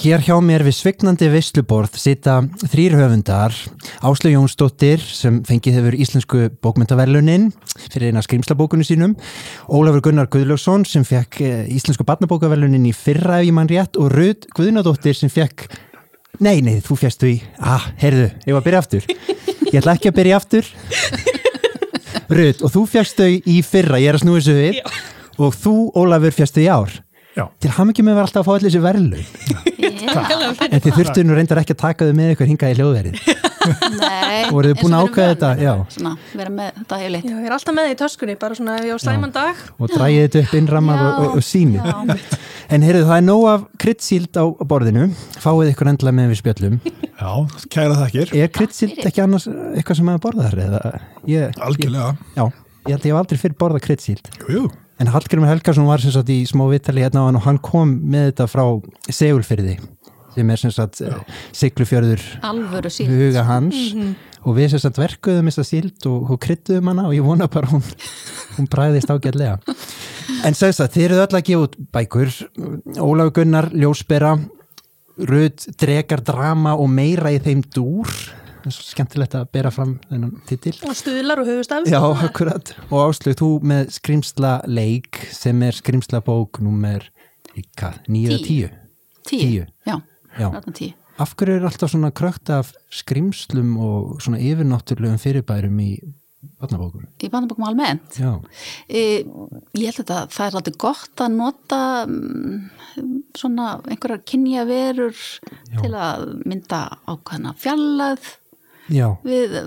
[0.01, 2.39] Hér hjá mér við svignandi veisluborð sita
[2.71, 3.53] þrýr höfundar,
[4.01, 7.51] Áslu Jónsdóttir sem fengið hefur íslensku bókmyndaverlunin
[7.83, 9.13] fyrir eina skrimslabókunum sínum,
[9.69, 14.09] Ólafur Gunnar Guðljófsson sem fekk eh, íslensku barnabókaverlunin í fyrra ef ég mann rétt og
[14.15, 15.67] Rud Guðnadóttir sem fekk,
[16.41, 19.07] nei, nei, þú fjast þú í, ah, heyrðu, ég var að byrja aftur,
[19.69, 20.73] ég ætla ekki að byrja aftur,
[22.41, 24.81] Rud, og þú fjast þau í fyrra, ég er að snúi þessu við,
[25.37, 26.99] og þú, Ólafur, fjast þau í ár.
[27.31, 27.45] Já.
[27.63, 29.27] Til ham ekki með var alltaf að fá allir þessi verðlaun.
[30.67, 33.21] En þið þurftu nú reyndar ekki að taka þau með ykkur hingað í hljóðverið.
[34.01, 35.49] Nei, Voruð þið búin að og erum þetta?
[35.61, 35.73] Já.
[35.93, 38.87] Svona, vera með þetta Já, ég er alltaf með það í töskunni, bara svona ef
[38.87, 39.61] ég á slæman dag.
[39.77, 41.91] Og drægið þetta upp innrammað og, og, og sínið.
[41.91, 42.39] Já,
[42.71, 45.07] En heyrðu, það er nóg af kryddsíld á borðinu.
[45.43, 46.77] Fáið ykkur endla með við spjöllum.
[47.19, 47.31] Já,
[47.73, 48.31] kæra þakkir.
[48.39, 50.55] Er kryddsíld ekki annars eitthvað sem maður borðar?
[50.65, 50.79] Eða,
[51.27, 52.13] ég, Algjörlega.
[52.37, 52.45] Já,
[52.87, 54.31] ég held ég hef aldrei fyrir borðað kryddsíld.
[55.01, 57.95] En Hallgrimur Helgason var sem sagt í smá vittali hérna á hann og hann kom
[58.13, 58.65] með þetta frá
[59.09, 59.79] Segulfyrði
[60.35, 61.15] sem er sem sagt eh,
[61.57, 62.21] siglufjörður
[63.09, 63.79] huga hans.
[64.41, 67.69] Og við sem sagt verkuðum þessa síld og, og kryttuðum hana og ég vona bara
[67.73, 67.83] hún,
[68.55, 69.59] hún bræðist ágætlega.
[70.47, 72.31] En sem sagt, þið eruð öll að gefa út bækur.
[73.03, 74.37] Ólaf Gunnar, Ljósbera
[75.21, 78.09] Rödd, Drekar, Drama og meira í þeim dúr
[78.69, 81.87] skemmtilegt að bera fram þennan titil Og stuðlar og höfustaf.
[81.89, 82.73] Já, akkurat.
[82.91, 87.07] Og Áslug, þú með skrimsla leik sem er skrimsla bók nummer
[88.07, 88.69] nýja tíu.
[89.27, 89.65] Tíu, Tíu.
[89.85, 90.01] já,
[90.39, 90.47] Já.
[91.19, 95.89] Af hverju er alltaf svona krökt af skrimslum og svona yfirnáttúrulegum fyrirbærum í
[96.57, 97.03] barnabókum?
[97.21, 98.39] Í bandabókum almennt Já.
[98.89, 99.21] e,
[99.77, 102.71] Ég held að það er alltaf gott að nota mm,
[103.37, 105.13] svona einhverjar kynja verur
[105.81, 108.31] til að mynda ákveðna fjallað
[108.91, 109.07] Já.
[109.25, 109.57] við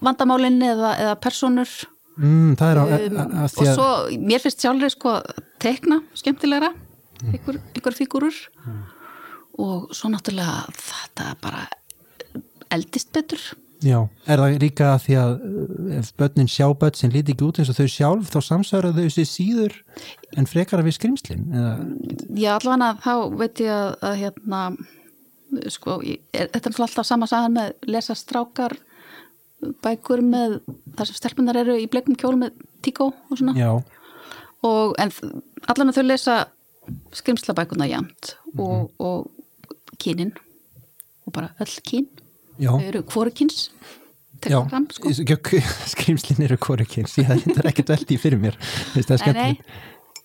[0.00, 1.72] vandamálinn eða, eða personur
[2.20, 3.88] Mm, um, að, að og að, svo,
[4.20, 5.12] mér finnst sjálfur sko
[5.62, 6.68] tekna skemmtilegra
[7.30, 8.36] einhver, einhver fígurur
[9.60, 11.64] og svo náttúrulega þetta bara
[12.74, 13.40] eldist betur.
[13.80, 17.46] Já, er það líka að því að uh, ef börnin sjá börn sem líti ekki
[17.46, 19.78] út eins og þau sjálf þá samsæra þau sér síður
[20.36, 21.72] en frekara við skrimslin eða,
[22.36, 24.60] Já, allavega þá veit ég að, að hérna,
[25.72, 28.76] sko, ég- er, þetta er alltaf sama sagan með lesa strákar
[29.84, 30.60] bækur með
[30.96, 33.54] þar sem stelpunar eru í bleikum kjól með tíkó og svona?
[34.66, 35.12] Og en
[35.68, 36.36] allan að þau lesa
[37.16, 39.28] skrimslabækuna jæmt og, og
[40.00, 40.32] kynin
[41.26, 42.08] og bara öll kyn.
[42.80, 43.68] Þau eru hvorukins
[44.44, 44.58] já.
[44.68, 45.12] fram sko.
[45.92, 48.58] Skrimslin eru korukins, ég er ekkert veldi fyrir mér.
[48.96, 49.78] Það er skemmtilegt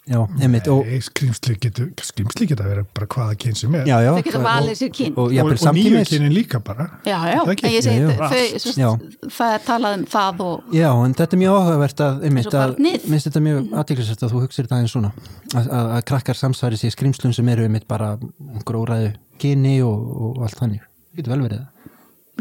[0.06, 3.88] Já, einmitt og, Nei, skrimsli getur, skrimsli getur að vera bara hvaða kyn sem er.
[3.90, 5.14] Já, já, Þau geta valið og- sér kyn.
[5.16, 6.86] og, og, og, og nýju kynin líka bara.
[7.10, 8.92] Já, já, ég segi Já, já.
[8.92, 12.54] þau, það er talað um það og Já, en þetta er mjög áhugavert að, einmitt,
[12.54, 15.12] að minnst þetta mjög aðtiklisvært að þú hugsir þetta aðeins svona.
[15.56, 18.14] Að, að, krakkar samsværi sér skrimslun sem eru einmitt bara
[18.62, 20.06] gróraðu kyni og,
[20.38, 20.86] og allt þannig.
[20.86, 21.72] Það getur vel verið það.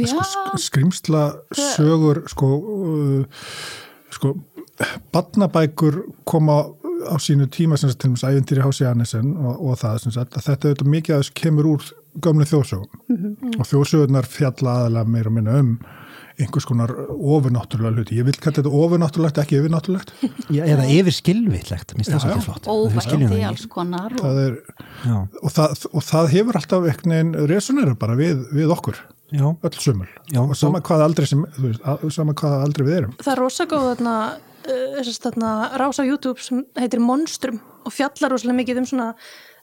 [0.05, 1.25] já, sko, skrimsla
[1.57, 3.45] sögur sko uh,
[4.13, 4.37] sko
[5.15, 6.65] badnabækur koma
[7.09, 10.37] á sínu tíma sem sagt til þess ævintýri Hási Annesen og, og það sem sagt
[10.39, 11.91] að þetta auðvitað mikið að þessu kemur úr
[12.25, 13.55] gömlu þjóðsögum Mhm.
[13.61, 15.79] og þjóðsögurnar fjalla aðalega meira og minna um
[16.35, 18.17] einhvers konar ofunáttúrulega hluti.
[18.19, 20.09] Ég vil kalla þetta ofunáttúrulegt, ekki yfirnáttúrulegt.
[20.51, 22.25] Já, eða yfir skilvillegt, minnst það Já, já.
[22.25, 22.65] svolítið flott.
[22.67, 23.51] Við skiljum óvætti það ekki.
[23.53, 24.57] alls konar og, Það er,
[25.45, 28.99] og, það, og það hefur alltaf einhvern veginn resonera bara við, við okkur,
[29.31, 30.09] já, öll sumul.
[30.35, 33.15] Já, og sama hvað aldrei sem, þú veist, sama hvað aldrei við erum.
[33.23, 34.17] Það er rosa góð þarna,
[34.69, 39.09] uh, rás á YouTube sem heitir Monstrum og fjallar rosalega mikið um svona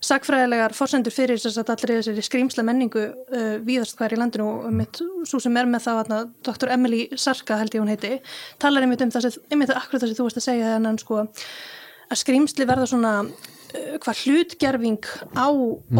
[0.01, 4.73] sagfræðilegar forsendur fyrir þess að allir þessari skrýmsla menningu uh, víðast hver í landinu og
[4.73, 6.73] mitt, svo sem er með það þarna, Dr.
[6.73, 8.15] Emily Sarka held ég hún heiti
[8.61, 12.21] talar einmitt um sem, einmitt akkurat það sem þú veist að segja þennan sko að
[12.23, 15.47] skrýmsli verða svona uh, hvað hlutgerfing á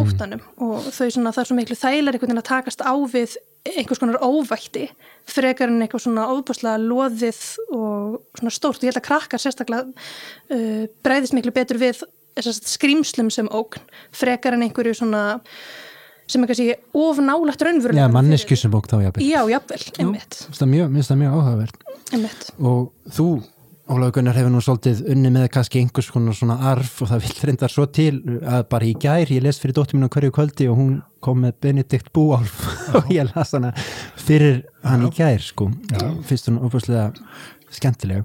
[0.01, 3.37] óttanum og þau svona er svo miklu þægilega einhvern veginn að takast á við
[3.69, 4.87] einhvers konar óvætti
[5.29, 7.41] frekar en eitthvað svona óbúslega loðið
[7.75, 12.01] og svona stórt og ég held að krakkar sérstaklega uh, breyðist miklu betur við
[12.41, 13.83] skrýmslum sem ógn
[14.15, 15.23] frekar en einhverju svona
[16.31, 19.25] sem er kannski of nálægt raunverulega já mannesku sem bók þá jafnvel.
[19.27, 21.83] Já, jafnvel, einmitt, mjög, minnst það mjög áhugavert.
[22.15, 22.45] einmitt.
[22.59, 23.27] Og þú,
[23.91, 27.33] Ólaug Gunnar, hefur nú svolítið unni með kannski einhvers konar svona arf og það vil
[27.49, 30.67] reyndar svo til að bara í gær, ég les fyrir dóttir mínu á hverju kvöldi
[30.71, 32.61] og hún kom með Benedikt Búálf
[32.95, 33.73] og ég las hana
[34.21, 35.67] fyrir hann í gær, sko.
[36.29, 37.09] Fyrst hún opaslega
[37.75, 38.23] skemmtileg.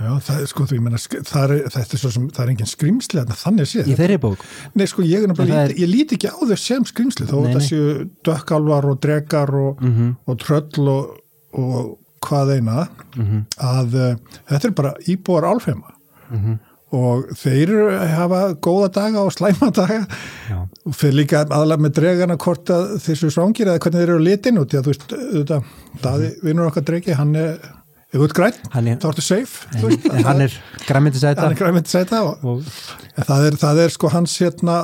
[0.00, 3.18] Já, það sko, ég menna, það er, þetta er svo sem, það er engin skrýmsli,
[3.20, 3.90] þarna, þannig séð.
[3.92, 4.44] Í þeirri bók.
[4.78, 7.60] Nei, sko, ég, er það ég líti ekki á þau sem skrýmsli, þó Nei, þetta
[7.60, 7.66] nei.
[7.66, 10.14] séu dökkalvar og dregar og, Mhm.
[10.24, 11.18] og tröll og,
[11.52, 13.44] og hvað eina, Mhm.
[13.58, 14.16] að uh,
[14.50, 15.94] þetta er bara íbúar álfheima.
[16.30, 16.58] Mhm.
[16.92, 17.70] og þeir
[18.10, 20.06] hafa góða daga og slæma daga.
[20.50, 20.56] Já.
[20.86, 24.18] og fyrir líka aðalega með dregana hvort að þeir séu svangir eða hvernig þeir eru
[24.26, 25.62] litin út, því að þú veist, auðvitað,
[26.02, 27.52] Daði, vinnur okkar dregi, hann er
[28.10, 30.56] ef þú ert græn, þá ertu safe þú veist, En hann er
[30.88, 34.76] græmyndisæta hann er græmint sæta og, og En það er, það er sko hans hérna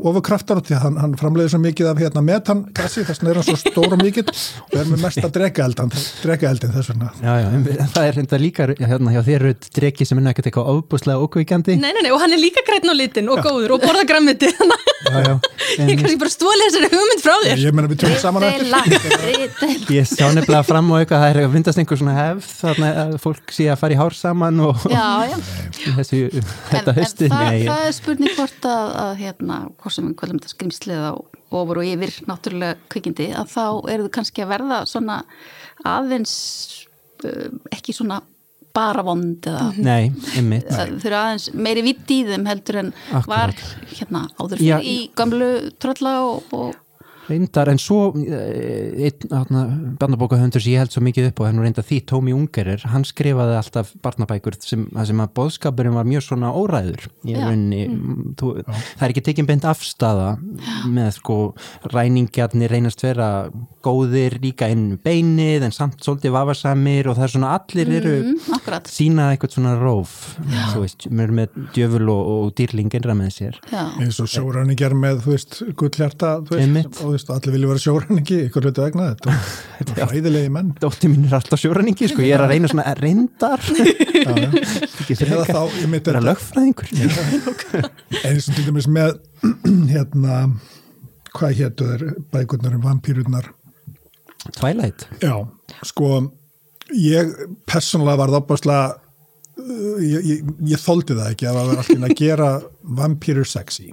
[0.00, 3.48] ofurkraftar því að hann, hann framleiði svo mikið af hérna metangassi þess vegna er hann
[3.48, 8.06] svo stór og mikill og er með mesta drekaeldan þess vegna Já, já, en það
[8.06, 11.76] er reynda líka hérna hjá þér Rutt, dreki sem er ekkert eitthvað óbúslega ókvíkjandi.
[11.80, 14.50] Nei, nei, nei, og hann er líka grætn á litin og góður og borða grammiti
[14.52, 15.34] þannig Já, já.
[15.80, 19.94] að ég kannski bara stólið þessari hugmynd frá þér ég meina við tjóðum saman eftir.
[19.96, 23.14] Ég sá nefnilega fram á eitthvað, það er að myndast einhver svona hefð, þarna að
[23.24, 25.36] fólk sé að fara í hár saman og Já, já.
[25.96, 26.20] þessu,
[26.70, 30.52] þetta það, Nei, það er spurning hvort að, að hérna, hvort sem við kvöldum þetta
[30.54, 31.12] skrimslið á
[31.60, 33.64] ofur og yfir náttúrulega kvikindi að þá
[33.94, 35.16] eru þau kannski að verða svona
[35.88, 36.34] aðeins
[37.24, 38.20] uh, ekki svona
[38.76, 40.68] bara vond eða nei, einmitt.
[40.70, 42.92] það þau eru aðeins meiri vitt í þeim heldur en
[43.26, 43.88] var Akkurat.
[43.96, 45.50] hérna áður Já, fyrir í gamlu
[45.82, 46.78] trölla og, og
[47.30, 49.10] Reyndar, en svo eh,
[50.00, 53.06] barnabókahöndur sem ég held svo mikið upp á henn og reynda því Tómi Ungerir, hann
[53.06, 57.44] skrifaði alltaf barnabækur sem, sem að boðskapurinn var mjög svona óræður í Já.
[57.46, 57.84] rauninni.
[58.40, 60.32] Þú, það er ekki tekinn beint afstafa
[60.90, 61.38] með sko
[61.92, 63.30] ræningjarnir reynast vera
[63.84, 68.14] góðir líka inn um beinið en samt svolítið vafasamir og það er svona allir eru
[68.18, 68.90] mm, akkurat.
[68.90, 70.16] sína eitthvað svona róf
[70.74, 73.60] þú veist, mér er með djöful og, og dýrling innra með sér.
[73.72, 78.38] Eins og sjóræningar með þú veist gullhjarta þú veist, og veist, allir vilja vera sjóræningi
[78.46, 79.36] ykkur hlutu vegna þetta
[80.06, 80.72] og hræðilegi menn.
[80.80, 83.62] Dóttir mín er alltaf sjóræningi, sko, ég er að reyna svona reyndar.
[85.04, 86.90] Ekki eða þá, ég myndi vera lögfræðingur.
[88.24, 89.16] Eins og til dæmis með
[89.94, 90.42] hérna
[91.36, 93.52] hvað hétu þeir bækurnar um vampýrurnar
[94.56, 95.04] Twilight.
[95.20, 95.36] Já,
[95.84, 96.30] sko
[96.96, 97.32] ég
[97.68, 98.84] persónulega var það opaslega
[99.60, 102.48] uh, ég, ég, ég þóldi það ekki að það var alltaf að gera
[103.00, 103.90] vampýrur sexy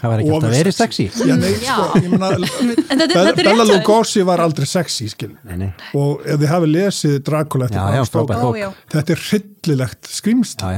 [0.00, 1.04] Það var ekki alltaf verið sexy.
[1.28, 2.14] Já, nei, sko, ég
[2.88, 3.70] þetta, Bella, er.
[3.70, 5.68] Lugosi var aldrei sexy, skil Nei, nei.
[5.98, 10.10] og ef þið hafi lesið Dracula þetta er hryllilegt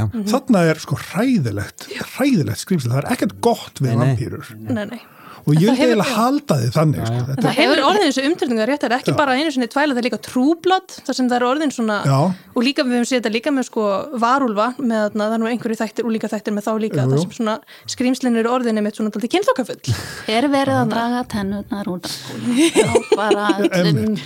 [0.01, 0.05] já.
[0.33, 5.03] þarna er sko hræðilegt hræðilegt skrýmsl, það er ekkert gott við vampýrur Nei, nei.
[5.43, 7.23] Og ég það vil eiginlega halda því þannig sko.
[7.29, 10.01] Þetta það hefur orðin þessu umtrykningar rétt, það er ekki bara einu sinni tvæla, það
[10.03, 12.19] er líka trúblad, þar sem það er orðin svona, Já.
[12.55, 13.87] og líka við höfum séð þetta líka með sko
[14.23, 17.23] varúlfa, með þarna, það er nú einhverju þættir og líka þættir með þá líka, þar
[17.25, 17.57] sem svona
[17.97, 19.97] skrýmslinn eru orðin með svona daldið kynþokkafull.
[20.33, 24.17] Er verið að draga tennutnar úr og bara dregunum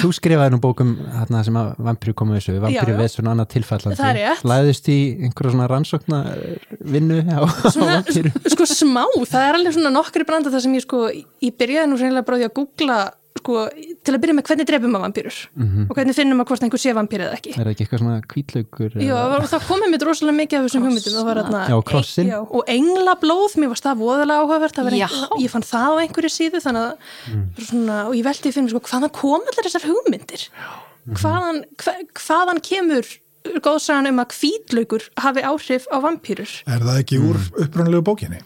[0.00, 2.96] þú skrifaði nú bókum hérna sem að vampýru komu þessu, Já, já.
[2.98, 3.98] veð svona annað tilfallandi.
[3.98, 4.44] Það er rétt.
[4.48, 6.20] Læðist í einhverja svona rannsókna
[6.94, 7.18] vinnu
[9.74, 11.04] á Svona, nokkri branda það sem ég sko,
[11.42, 12.98] ég byrjaði nú reynilega bara því að googla,
[13.34, 13.54] sko,
[14.06, 15.38] til að byrja með hvernig drefum maður vampýrur
[15.90, 17.50] og hvernig finnum maður hvort einhver sé vampýr eða ekki.
[17.58, 18.94] Er það ekki eitthvað svona kvítlaugur?
[19.02, 22.30] Já, og það komið mér rosalega mikið af þessum hugmyndum það var þarna, Já, krossinn.
[22.30, 25.06] já, og englablóð, mér varst það voðalega áhugavert það var Já.
[25.10, 26.94] ein, ég fann það á einhverju síðu þannig að
[27.34, 27.44] Mm.
[27.68, 30.46] svona, og ég veldi fyrir mig sko, hvaðan kom allar þessar hugmyndir
[31.20, 33.04] hvaðan, hva, hvaðan kemur
[33.64, 38.40] góðsagan um að kvítlaugur hafi áhrif á vampýrur er það ekki úr upprannlegu bókinni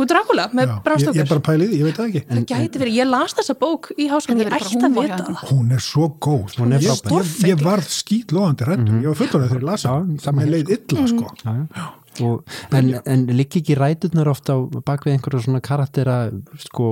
[0.00, 2.22] og Dracula með Já, ég, ég bara pælið, ég veit það ekki.
[2.30, 5.46] Það gæti verið, ég las þessa bók í er að það.
[5.50, 6.58] Hún er svo góð.
[6.60, 7.30] Hún er ég, frábær.
[7.30, 9.96] ég, ég varð skýtlóðandi rættur ég var fullorðið þegar ég lasa
[10.36, 11.32] mér hér, leið illa sko.
[11.44, 11.88] Já, já.
[12.26, 12.40] Og,
[12.74, 16.16] en, en líka ekki ræturnar ofta á bakvið einhverja svona karaktera
[16.58, 16.88] sko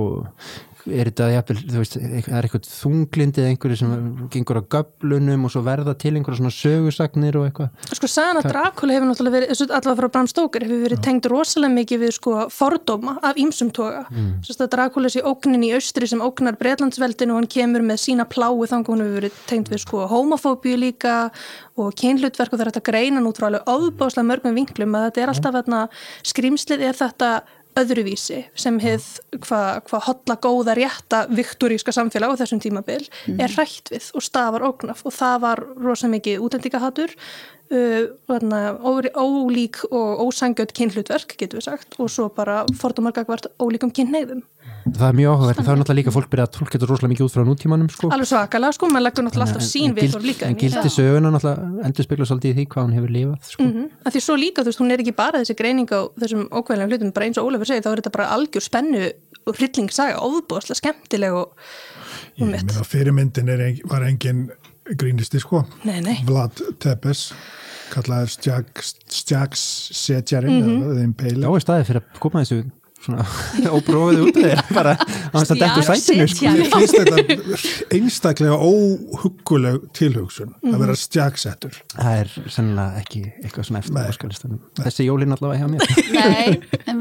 [0.91, 3.93] er þetta jafnvel, þú veist, það er eitthvað þunglindi eða einhverju sem
[4.33, 8.49] gengur á göflunum og svo verða til einhverja svona sögusagnir og eitthvað Sko sagan að
[8.51, 12.35] Dracula hefur náttúrulega verið, allavega frá Bram Stoker hefur verið tengd rosalega mikið við sko
[12.53, 14.05] fordóma af ýmsum toga.
[14.09, 14.31] Mm.
[14.45, 18.27] Sérst að Dracula sé ógnin í austri sem ógnar Breitlandsveldin og hann kemur með sína
[18.29, 21.17] pláu þannig hún hefur verið tengd við sko homofóbíu líka
[21.79, 25.55] og er hægt að greina nút frá alveg ofbáslega mörgum vinklum að þetta er alltaf
[25.55, 25.81] þarna,
[26.27, 27.29] skrýmslið er þetta
[27.77, 29.07] öðruvísi sem hefð
[29.45, 33.05] hvað hva hotla góða rétta viktoríska samfélag á þessum tímabil
[33.37, 37.13] er hrætt við og stafar ógnaf og það var rosa mikið útlendingahatur
[37.71, 38.09] uh,
[39.15, 44.43] ólík og ósangjöld kynhlutverk getur við sagt og svo bara fordómargagvart ólíkum kynneigðum
[44.97, 47.25] það er mjög áhugavert, það er náttúrulega líka fólk byrjað að tólka þetta rosalega mikið
[47.25, 50.25] út frá nútímanum sko alveg svakalega sko, maður leggur náttúrulega alltaf En- sín við gild-
[50.29, 53.63] líka en gildi söguna náttúrulega endur spekla svolítið í því hvað hún hefur lifað sko.
[53.63, 56.43] Mm að því svo líka, þú veist, hún er ekki bara þessi greining á þessum
[56.49, 59.03] ókvæðlega hlutum, bara eins og Ólafur segir, þá er þetta bara algjör spennu
[59.47, 61.53] og hryllingssaga, ofbúðslega skemmtileg og,
[62.39, 64.49] meina fyrirmyndin er, ein- var engin
[64.95, 66.17] grínisti sko Nei, nei.
[66.25, 67.31] Vlad Tepes
[67.93, 68.29] kallaður
[69.09, 72.73] Stjags, setjarinn mm -hmm.
[73.05, 73.25] Svona
[73.77, 76.53] óbrófið út af þér bara á þess að dekka sætinu sko.
[76.53, 76.57] Stjagsetjari.
[76.59, 77.59] Mér finnst þetta
[77.99, 83.95] einstaklega óhugguleg tilhugsun að vera stjagsettur það er sennilega ekki eitthvað svona eftir
[84.83, 85.81] þessi jólin allavega hjá mér.
[86.15, 86.59] Nei,
[86.89, 86.97] er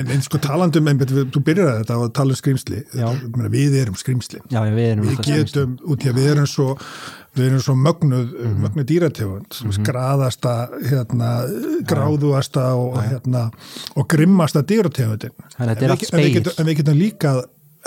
[0.00, 2.80] en eins sko talandum, einmitt, við- þú byrjar þetta á að tala um.
[2.94, 6.48] Ég meina, við erum skrýmsli já, við erum við getum, út í að við erum
[6.50, 6.68] svo
[7.34, 8.28] við erum svo mögnuð,
[8.62, 10.52] mögnuð dýrategund skraðasta
[10.90, 11.30] hérna,
[11.90, 13.48] gráðuasta og, hérna,
[13.96, 15.34] og grimmasta dýrategundin.
[15.58, 17.34] Er En allt við- en við getum- en við getum líka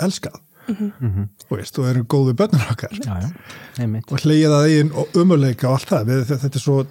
[0.00, 0.36] elskað.
[0.68, 2.92] Og veist, og erum góðu börnur okkar.
[3.00, 3.30] Já, já,
[4.12, 6.04] og hleyja það einn og umuleika og allt það.
[6.10, 6.86] Við, þetta er svo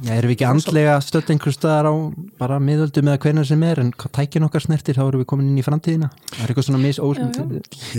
[0.00, 1.94] Já, erum við ekki andlega stödd einhver staðar á
[2.40, 5.50] bara miðöldum eða hvernig sem er en hvað tækin okkar snertir þá erum við komin
[5.50, 6.08] inn í framtíðina.
[6.30, 7.36] Það er eitthvað svona mis ósmund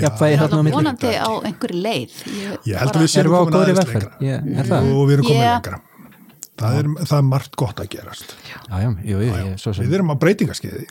[0.01, 0.77] jafnvægi Það þarna á er milli.
[0.79, 2.17] Vonandi á einhverju leið.
[2.71, 4.11] Ég held að við séum komin aðeins lengra.
[4.25, 4.89] Ég- er það?
[4.95, 5.53] og við erum komin Já.
[5.59, 5.81] lengra.
[6.61, 8.35] Það er, það er margt gott að gerast.
[8.49, 10.89] Já, já, jú, jú, ég, svo sem við erum á breytingaskeiði.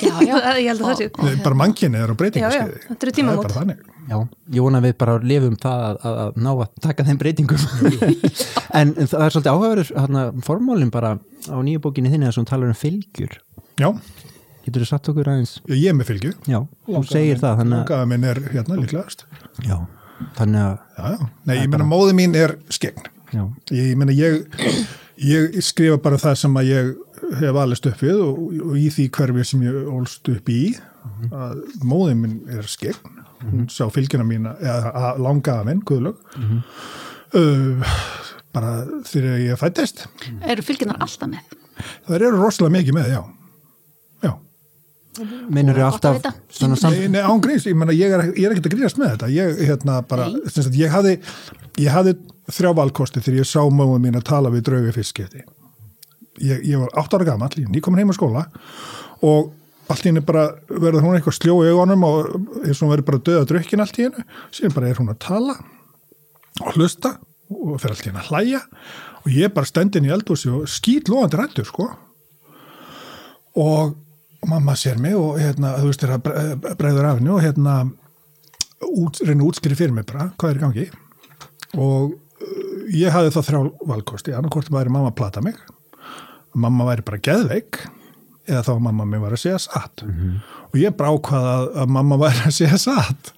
[0.00, 1.40] Já, já, ég held að það sé.
[1.44, 4.16] Bara mannkinni er á breytingaskeiði Já, já, þetta eru það er bara þannig Já,
[4.50, 7.68] ég vona að við bara lifum það að, að, að ná að taka þeim breytingum.
[8.80, 11.16] En, það er svolítið áhugaverður hérna, formálinn bara
[11.50, 13.32] á nýju bókinni þinni hún talar um fylgjur.
[13.80, 13.88] Já,
[14.66, 15.56] getur þú satt okkur aðeins?
[15.70, 16.34] Ég er með fylgju.
[16.46, 19.24] Já, þú segir það þannig að, Langaða minn er hérna líklegast.
[19.66, 19.76] Já,
[20.38, 21.30] þannig að já, já.
[21.48, 23.44] Nei, ég meina móði mín er skegn já,
[23.74, 24.44] ég meina ég
[25.20, 26.92] ég skrifa bara það sem að ég
[27.40, 28.38] hef alist upp við og,
[28.70, 30.60] og í því hverfi sem ég ólst upp í
[31.30, 36.20] að móði minn er skegn hún sá fylgjuna mína eða langaða minn, guðlög
[37.38, 37.96] uh,
[38.54, 38.72] bara
[39.08, 40.06] þegar ég fættist
[40.40, 41.58] eru fylgjunar alltaf með?
[42.06, 43.20] Það eru rosalega mikið með, já.
[44.26, 44.32] Já.
[45.48, 48.68] Minnur að alltaf svona samt Nei, nei, án gríns, ég, ég, er, ég er ekkert
[48.68, 49.30] að grínast með þetta.
[49.32, 51.16] Ég, hérna, bara, sagt, ég hafði
[51.80, 52.16] ég hafði
[52.50, 55.44] þrjá valkosti þegar ég sá móðum mín að tala við drauga fyrstskipti
[56.44, 58.44] ég, ég var 8 ára gamall ég er nýkomin heim á skóla
[59.26, 59.52] og
[59.94, 62.30] allt í henni bara verður hún eitthvað sljó í augunum og
[62.64, 64.24] eins og hún verður bara döða drukkin allt í hennu,
[64.54, 65.56] síðan bara er hún að tala
[66.60, 67.14] og hlusta
[67.50, 68.60] og fer allt í henni að hlæja
[69.20, 71.88] og ég bara stendin í eldhúsi og skýt loðandi rættur sko.
[73.60, 73.96] Og
[74.48, 77.74] mamma sér mig og hérna, þú veist, er að bre- bregður af henni og hérna
[78.86, 80.86] út, reyna útskýri fyrir mig bara hvað er í gangi.
[81.76, 83.60] Og uh, ég hafði þá þrjá
[83.92, 85.58] valkosti annarkvort væri mamma að plata mig
[86.54, 87.82] mamma væri bara geðveik
[88.48, 90.04] eða þá mamma mig var að segja satt.
[90.70, 93.34] Og ég bara ákvaða að, að mamma væri að segja satt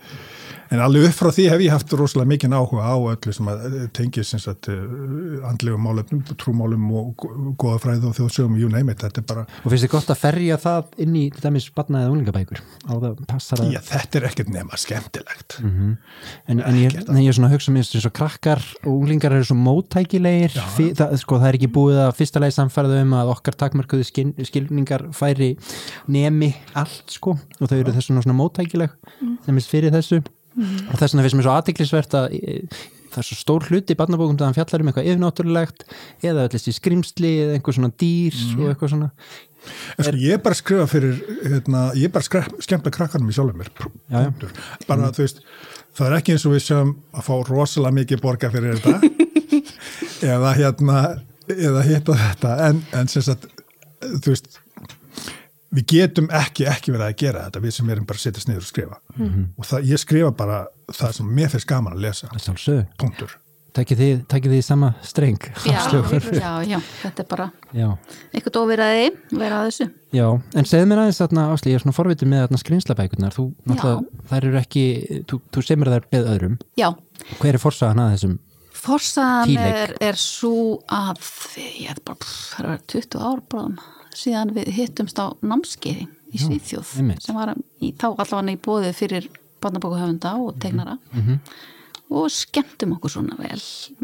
[0.72, 3.76] en alveg upp frá því hef ég haft rosalega mikið áhuga á öllu sem að
[3.96, 4.80] tengja sem sagt uh,
[5.48, 7.26] andlegum málefnum, trúmálum og
[7.60, 10.20] góða fræð og þjóðsögum, you name it, þetta er bara Og finnst þið gott að
[10.22, 12.62] ferja það inn í til dæmis barna eða unglingabækur?
[12.88, 15.58] Á það passar að Já, þetta er ekkert nema skemmtilegt.
[15.62, 15.96] en,
[16.58, 19.48] en, ég, en ég er svona að hugsa mér eins og krakkar og unglingar eru
[19.48, 20.56] svo móttækilegir.
[20.98, 24.28] Það, sko, það er ekki búið að fyrsta leið samfærðu um að okkar takmörkuðu skil,
[24.48, 25.54] skilningar færi
[26.10, 27.96] nemi allt sko og þau eru
[29.92, 30.22] þess
[30.56, 32.56] fyrir þessu og þess vegna finnst mér svo aðtiklisvert að e,
[33.12, 35.86] það er svo stór hluti í barnabókum þegar hann fjallar um eitthvað yfirnáttúrulegt
[36.24, 39.10] eða öllist í skrimsli eða einhver svona dýr og eitthvað svona.
[39.62, 43.36] Sko, ég er bara að skrifa fyrir, hérna, ég er bara að skemmta krakkanum í
[43.36, 43.70] sjálfum mér.
[44.10, 44.48] Já, já.
[44.88, 45.42] Bara, þú veist,
[45.94, 49.12] það er ekki eins og við sem að fá rosalega mikið borga fyrir þetta.
[50.32, 50.98] Eða hérna,
[51.52, 53.46] eða hitt og þetta, en, en sem sagt,
[54.02, 54.61] þú veist,
[55.72, 58.64] við getum ekki, ekki verið að gera þetta, við sem erum bara að setjast niður
[58.64, 58.98] og skrifa.
[59.56, 60.58] Og það, ég skrifa bara
[60.92, 62.32] það sem mér finnst gaman að lesa.
[63.00, 63.38] Punktur.
[63.72, 65.78] Takið þið, takið þið í sama streng Já,
[66.36, 67.86] já, já, þetta er bara já,
[68.28, 69.86] eitthvað óviraði, vera að þessu.
[70.12, 70.26] Já,
[70.60, 74.20] en segðu mér aðeins þarna Ásli, ég er svona forvitið með þarna skrýnslabækurnar þú, náttúrulega,
[74.28, 74.84] þær eru ekki
[75.24, 76.58] þú, þú semur þær með öðrum.
[76.76, 76.90] Já,
[77.40, 78.36] hver er forsagan að þessum?
[78.82, 81.20] forsaðan er, er svo að
[81.60, 83.76] ég hef bara, pff, það er 20 ár bráðum,
[84.18, 87.22] síðan við hittumst á námskeiði í Svíþjóð einmitt.
[87.24, 89.28] sem var í, þá allavega í bóði fyrir
[89.62, 90.96] barnabókuhöfunda og tegnara
[92.12, 93.60] og skemmtum okkur svona vel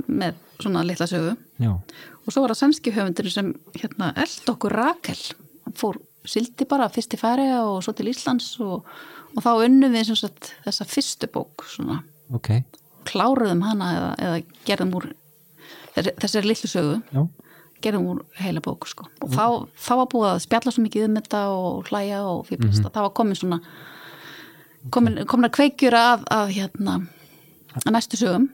[0.06, 1.34] með svona litla sögu.
[1.60, 5.18] Já, og svo var það sænski höfundur sem hérna eld okkur Rakel.
[5.66, 8.86] Hann fór sildi bara fyrst til Færiða og svo til Íslands og,
[9.34, 12.02] og þá unnum við sagt þessa fyrstu bók svona,
[12.32, 12.62] ok,
[13.08, 15.10] kláruðum hana eða, eða gerðum úr
[15.94, 16.98] þessari litlu sögu.
[17.12, 17.26] Já
[17.84, 19.06] gerðum úr heila bók sko.
[19.24, 19.44] Og þá,
[19.78, 22.94] þá var búið að spjalla svo mikið um þetta og hlæja og fýblast mm -hmm.
[22.94, 23.60] þá var komin svona
[24.90, 26.94] komin, komin að kveikjur að, að hérna
[27.84, 28.48] að næstu sögum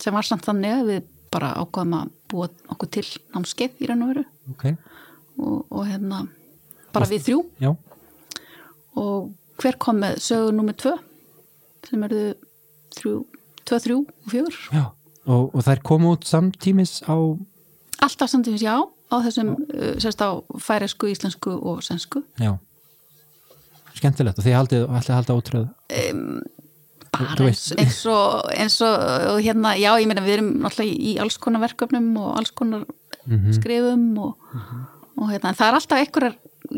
[0.00, 4.02] sem var samt þannig að við bara ákvaðum að búa okkur til námskeið í raun
[4.02, 4.24] og veru.
[4.50, 4.64] Ok,
[5.38, 6.26] og, og hérna
[6.92, 7.40] bara við þrjú.
[7.60, 7.76] Já,
[8.96, 10.96] og hver kom með sögu nummer tvö
[11.86, 12.34] sem eru
[12.96, 13.26] þrjú,
[13.64, 14.56] tvö, þrjú og fjögur.
[14.72, 14.96] Já
[15.26, 17.16] og, og þær komu út samtímis á
[18.02, 20.30] alltaf samtímis já á þessum, uh, sérst á
[20.60, 22.56] færesku, íslensku og sensku já.
[23.96, 24.38] Skemmtilegt.
[24.38, 25.66] Og þið haldið, að halda ótröð
[27.16, 31.14] bara eins, eins og eins og og hérna, já, ég meina við erum náttúrulega í,
[31.14, 32.84] í alls konar verkefnum og alls konar
[33.26, 33.54] Mhm.
[33.56, 34.36] skrifum og,
[35.18, 36.34] og hérna, en það er alltaf einhverjar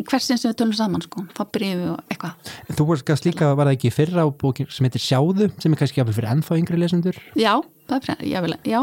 [0.09, 2.55] hversin sem við tölum saman, sko, þá byrjum við á eitthvað.
[2.79, 5.77] Þú voru skast líka, var það ekki fyrra á bókin sem heitir Sjáðu, sem er
[5.83, 7.19] kannski jafnvel fyrir ennþá yngri lesendur?
[7.37, 7.53] Já,
[7.89, 8.81] það er fræ- já, vel, já.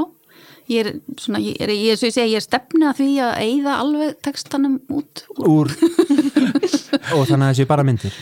[0.71, 0.87] Ég er
[1.21, 4.15] svona, ég er, ég, svo ég segi, ég er stefni að því að eyða alveg
[4.25, 5.21] textanum út.
[5.37, 5.73] úr- úr
[7.13, 8.15] og þannig að þessi bara myndir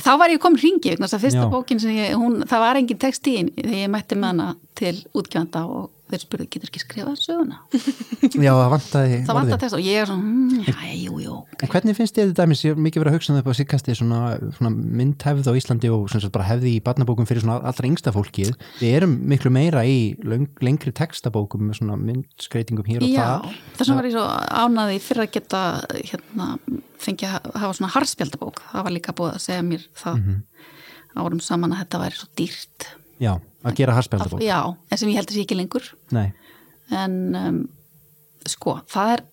[0.00, 0.94] Þá var ég komin hringi,
[1.26, 1.50] fyrsta Já.
[1.52, 4.48] bókin ég, hún, það var engin text í þegar ég mætti með hana
[4.80, 7.58] til útgjöfanda og þeir spurðu, getur ekki skrifað söguna?
[8.46, 11.36] já, það vantaði Það vantar text og ég er svona, mm, já, jú, jú.
[11.60, 13.50] En hvernig finnst þið þetta dæmis, ég hef mikið verið að hugsa um það upp
[13.50, 14.20] á síkasti svona,
[14.58, 18.52] svona myndhefð á Íslandi og sagt bara hefði í barnabókum fyrir svona allra yngsta fólkið.
[18.80, 23.58] Við erum miklu meira í löng, lengri textabókum með svona myndskreitingum hér og Já, þar.
[23.78, 24.26] þess vegna var ég svo
[24.64, 25.64] ánaði fyrir að geta
[26.10, 26.50] hérna,
[27.00, 28.62] fengið að hafa svona harspjaldabók.
[28.72, 30.40] Það var líka búið að segja mér það Mhm.
[31.20, 32.86] árum saman að þetta væri svo dýrt.
[33.20, 33.34] Já,
[33.66, 34.40] að gera harspjaldabók.
[34.44, 34.60] Já,
[34.90, 35.90] en sem ég held að sé ekki lengur.
[36.16, 36.30] Nei,
[36.96, 37.58] en um,
[38.48, 39.24] sko, það er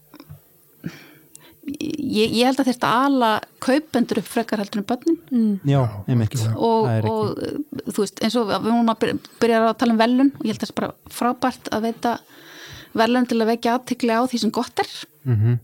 [1.67, 3.29] ég, ég held að þetta ala
[3.63, 6.35] kaupendur upp frekar heldur en börnin já, einmitt.
[6.55, 7.57] og, og uh,
[7.91, 9.07] þú veist, eins og við vorum að
[9.41, 12.13] byrja, að tala um velun og ég held að það er bara frábært að veita
[12.97, 14.93] velun til að vekja aðtikli á því sem gott er
[15.27, 15.57] Mhm.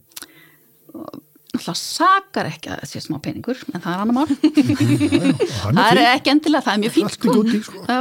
[1.54, 4.32] Það sakar ekki að það sé smá peningur en það er annar mál.
[5.78, 7.84] Það er ekki endilega, það er mjög fínt sko.
[7.86, 8.00] Já,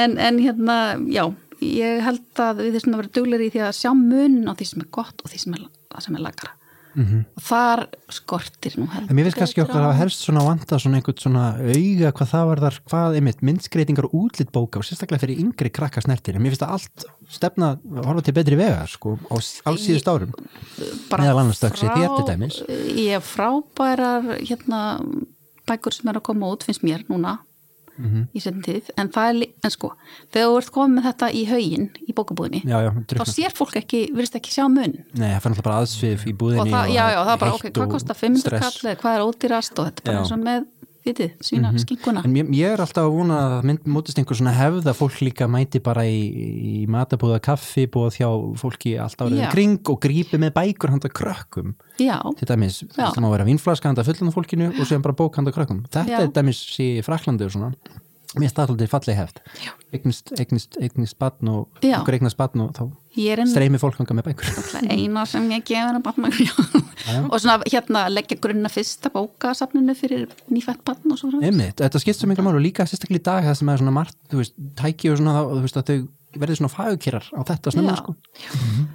[0.00, 0.76] en, en hérna,
[1.12, 1.24] já
[1.60, 4.68] ég held að við þessum að vera duglir í því að sjá munin á því
[4.70, 5.66] sem er gott og því sem er,
[6.00, 6.54] sem er lagara
[6.98, 9.10] og þar skortir nú heldur.
[9.10, 12.32] En mér finnst kannski okkur að hafa helst svona vanta svona einhvern svona auga hvað
[12.32, 16.40] það var þar, hvað einmitt myndskreitingar og útlit bóka og sérstaklega fyrir yngri krakka snertir.
[16.42, 17.72] Mér finnst að allt stefna
[18.04, 20.34] horfa til betri vegar sko á alls síðust árum.
[21.14, 22.62] meðal annars í þér til dæmis.
[22.96, 24.82] Ég frábærar hérna
[25.70, 27.38] bækur sem er að koma út, finnst mér núna
[28.34, 28.90] í setjum tíð.
[29.00, 29.92] En en sko
[30.32, 33.76] þegar þú ert komið með þetta í haugin í bókabúðinni já, já, þá sér fólk
[33.80, 36.92] ekki, virðist ekki sjá mun Nei, það fann alltaf bara aðsvif í búðinni og það,
[36.94, 38.62] já, já, það er bara, ok, hvað og kostar 500 stress.
[38.64, 40.66] kall eða hvað er ódýrast og þetta bara eins og með,
[41.10, 44.54] vitið, svína skinkuna En ég, ég er alltaf að vona að mynd, mótist einhver svona
[44.56, 46.20] hefð að fólk líka mæti bara í,
[46.72, 48.28] í matabúða kaffi búða þjá
[48.60, 51.74] fólki alltaf árið kring og grípi með bækur handa krökkum.
[52.00, 53.08] Já, til dæmis, Já.
[53.10, 55.84] það má vera vínflaska handa fullanda fólkinu og séðan bara bók handa krökkum.
[55.88, 56.22] Þetta Já.
[56.24, 57.74] er dæmis í Fraklandi og svona
[58.38, 59.40] mér alltaf falleg hefð.
[59.90, 61.96] Eignist, eignist, eignist batn og Já.
[61.98, 62.84] okkur eignast batn og þá
[63.50, 64.52] streymi fólk hanga með bækur.
[64.86, 66.30] Eina sem ég gefur að batna
[67.26, 72.02] og svona hérna leggja grunna fyrsta bókasafninu fyrir nýfætt batn og svo frá Einmitt, þetta
[72.02, 74.42] skipt svo miklu máli og líka sérstaklega í dag það sem er svona margt, þú
[74.44, 75.98] veist, tæki og svona þá, þú veist, að þau
[76.40, 78.00] verði svona fagukýrar á þetta snemma, Já.
[78.04, 78.14] sko.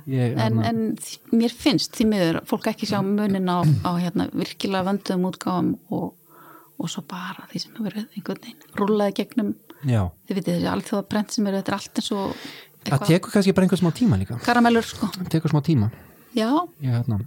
[0.07, 4.29] Ég, en, hérna- en mér finnst því miður fólk ekki sjá munin á, á hérna,
[4.31, 6.13] virkilega vönduðum útgáfum og,
[6.79, 9.53] og svo bara því sem hefur verið einhvern veginn rúlaði gegnum.
[9.85, 12.33] Já, þið vitið þessi alþjóða brent sem eru þetta er allt eins og
[12.85, 14.39] það tekur kannski bara einhver smá tíma líka.
[14.45, 15.09] Karamellur sko.
[15.15, 15.89] Það tekur smá tíma.
[16.35, 16.49] Já,
[16.83, 17.19] ég, hérna.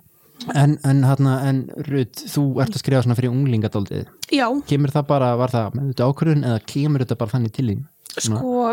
[0.55, 4.11] en, en, hérna, en Rut, þú ert að skrifa svona fyrir unglingadóldið.
[4.37, 7.67] Já, kemur það bara, var það með þetta ákvörðun eða kemur þetta bara þannig til
[7.73, 7.81] þín?
[8.19, 8.69] Sko,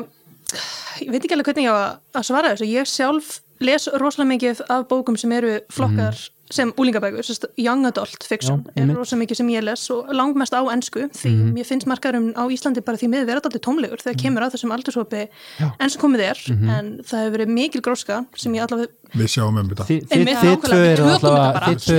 [1.02, 1.78] ég veit ekki alveg hvernig ég á
[2.14, 2.68] að- svara þessu.
[2.70, 3.32] Ég sjálf
[3.64, 6.18] les rosalega mikið af bókum sem eru flokkar
[6.56, 10.56] sem úlingabækur, sérst, young adult fiction Já, er rosalega mikið sem ég les og langmest
[10.56, 14.20] á ensku því mér finnst markarum á Íslandi bara því miður vera alltaf tómlegur þegar
[14.24, 15.24] kemur að þessum aldurshópi
[15.68, 19.56] enn sem komið er, en það hefur verið mikil gróska sem ég allavega Við sjáum
[19.62, 19.86] um þetta.
[19.88, 20.95] Þi- þið við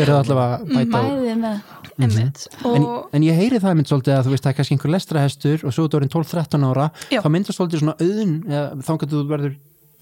[0.02, 1.04] eru allavega bæta á
[1.40, 1.60] með
[1.96, 2.84] einmitt En,
[3.16, 5.72] en ég heyri það mynd svolítið að þú veist það er kannski einhver lestrahestur og
[5.72, 7.20] svo er þetta orðin 12-13 ára Já.
[7.24, 9.54] þá myndast svolítið svona auðun eða, þá getur þú verður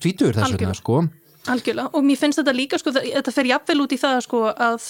[0.03, 0.97] tvítur þess vegna sko
[1.45, 4.87] Algjörlega, og mér finnst þetta líka, sko, þetta fer jafnvel út í það, sko, að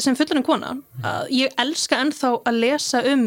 [0.00, 0.70] sem fullurinn kona,
[1.04, 3.26] að ég elska ennþá að lesa um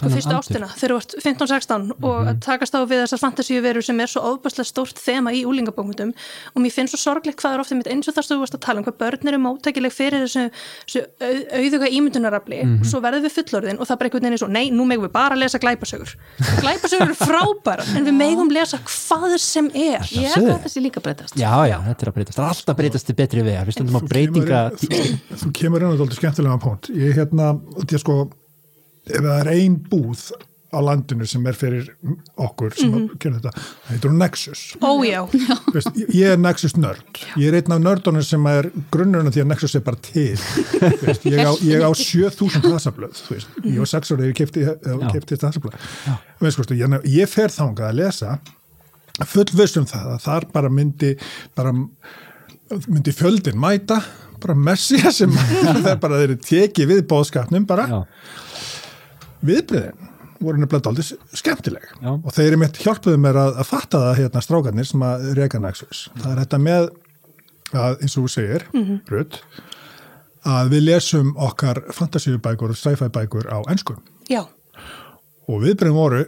[0.00, 4.00] sko, fyrstu ástina þegar þú ert 15-16 og að takast á við þessar fantasíuveru sem
[4.00, 6.12] er svo ofbærslega stórt þema í úlingabókmyndum
[6.54, 8.56] og mér finnst svo sorglegt hvað er ofta mitt eins og það sem þú varst
[8.58, 10.46] að tala um, hvað börn eru móttækileg fyrir þessu,
[10.88, 12.60] þessu au- auðuga ímyndunarafli.
[12.80, 15.36] Og svo verðum við fullorðin og það veginn er svo, nei, nú megum við bara
[15.38, 16.14] lesa glæpasögur.
[16.62, 20.02] Glæpasögur eru frábæra en við megum lesa hvað sem er.
[20.14, 21.36] Ég held að sé líka breytast.
[21.38, 23.98] Já, já, þetta er að breytast, er alltaf að breytast til betri við við stundum
[23.98, 26.58] á Þú breytinga kemur inn- Þú kemur inn á þetta skemmtilega
[29.10, 30.30] ef það er ein búð
[30.70, 31.88] á landinu sem er fyrir
[32.38, 33.34] okkur sem mm -hmm.
[33.34, 34.60] þetta, það heitur Nexus.
[34.80, 35.26] Ó já,
[35.74, 37.18] Veist, ég er Nexus nörd.
[37.36, 40.38] Ég er einn af nördunum sem er grunnurinn því að Nexus er bara til.
[41.06, 43.18] Veist, ég, á, ég á 7000 hasablöð.
[43.18, 43.48] þú veist.
[43.64, 44.60] Ég á 6 ára ef ég kefti,
[45.12, 45.74] kefti þetta hasablöð.
[46.40, 48.38] Veist, sko, ég, ég fer þangað að lesa
[49.26, 51.14] fullviss um það að þar bara myndi
[51.56, 51.74] bara
[52.86, 54.00] myndi fjöldin mæta
[54.40, 55.32] bara messja sem
[55.82, 57.98] það er bara þeirri tekið við bóðskapnum bara Já,
[59.46, 60.08] viðbriðin
[60.40, 61.84] voru nefnilega daldið skemmtileg.
[62.00, 62.10] Já.
[62.16, 65.60] og þeir eru mitt hjálpuðu mér að, að fatta það hérna strákarnir sem að reyka
[65.60, 66.88] Nexus það er þetta með
[67.76, 68.64] að eins og þú segir,
[69.12, 69.36] Rutt
[70.48, 73.98] að við lesum okkar fantasíubækur og sci-fi bækur á ennsku
[74.32, 74.46] já,
[75.44, 76.22] og viðbriðin voru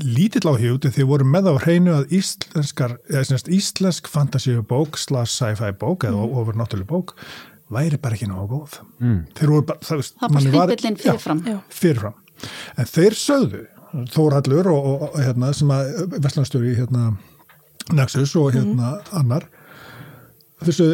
[0.00, 5.32] lítill á hjúti því voru með á hreinu að íslenskar, eða semst íslensk fantasíubók slash
[5.32, 6.36] sci-fi bók eða Mhm.
[6.40, 7.16] ofur náttúrulega bók
[7.74, 8.78] væri bara ekki náðu góð.
[9.00, 9.20] Mm.
[9.38, 11.42] þeir voru bara það, veist, Það var stimpillinn fyrirfram.
[11.46, 12.14] já, fyrirfram.
[12.78, 13.62] En þeir sögðu
[13.92, 15.90] Þórhallur og, og, og hérna, sem að
[16.24, 17.10] Vestlandstjóri hérna,
[17.92, 19.44] Nexus og hérna annar
[20.64, 20.86] þessu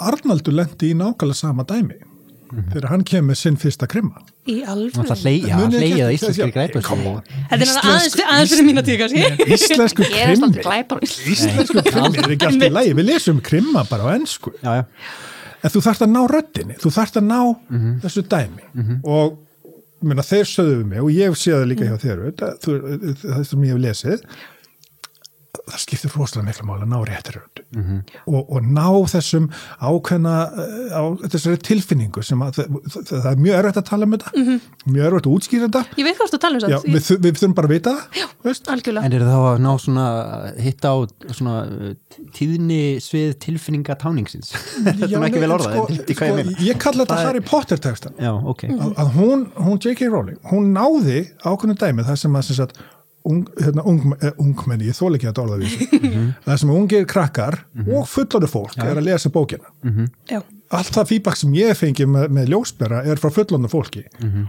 [0.00, 1.98] Arnaldur lendi í nákvæmlega sama dæmi
[2.70, 4.20] þegar hann kemur með sinn fyrsta krimma.
[4.46, 6.44] Í alveg það hlei- já, Munið ekki hlegið að eftir- íslenskri
[7.10, 7.22] on.
[7.50, 9.46] Þetta er aðeins, aðeins fyrir mína tíka, kannski.
[9.56, 11.08] íslensku ég er krimmi.
[11.34, 14.84] íslensku krimmi er ekki alltaf lægi við lesum krimma bara á ennsku já, já,
[15.66, 17.40] en þú þarft að ná röddinni, þú þarft að ná
[18.04, 18.68] þessu dæmi.
[19.02, 19.38] Og
[20.06, 22.74] minna, þeir sögðu við mig og ég sé það líka hjá þér þetta, þú,
[23.22, 24.26] það sem ég hef lesið
[25.66, 27.62] það skiptir rosalega miklu máli að ná réttir rödd.
[28.30, 29.48] Og, og ná þessum
[29.82, 34.06] ákveðna eh, á þessari tilfinningu sem að það, það, það er mjög erfitt að tala
[34.08, 34.32] um þetta.
[34.86, 35.82] Mjög erfitt að útskýra þetta.
[35.98, 36.88] Ég veit hvað þú tala um Já, það.
[36.94, 39.02] við, þu- við þurfum bara að vita það.
[39.06, 40.06] En er það að ná svona
[40.62, 40.96] hitta á
[41.34, 41.92] svona uh,
[42.36, 44.52] tíðni svið tilfinninga táningsins?
[44.86, 46.56] Þetta er ekki vel orðað, sko, þetta ég sko, meina?
[46.66, 48.66] ég kalla þetta Harry Potter textan Já, ok.
[48.70, 50.10] Að, að hún, hún J.K.
[50.12, 52.80] Rowling, hún náði ákveðnu dæmi það sem að sem sagt,
[53.26, 56.02] ung, hérna, ung, eh, ungmenni, ég þól ekki að orða því
[56.44, 59.72] það sem ungir krakkar og fullorðu fólk er að lesa bókina.
[60.30, 60.42] Já.
[60.76, 64.04] allt það feedback sem ég fengi með, með ljósbera er frá fullorðu fólki.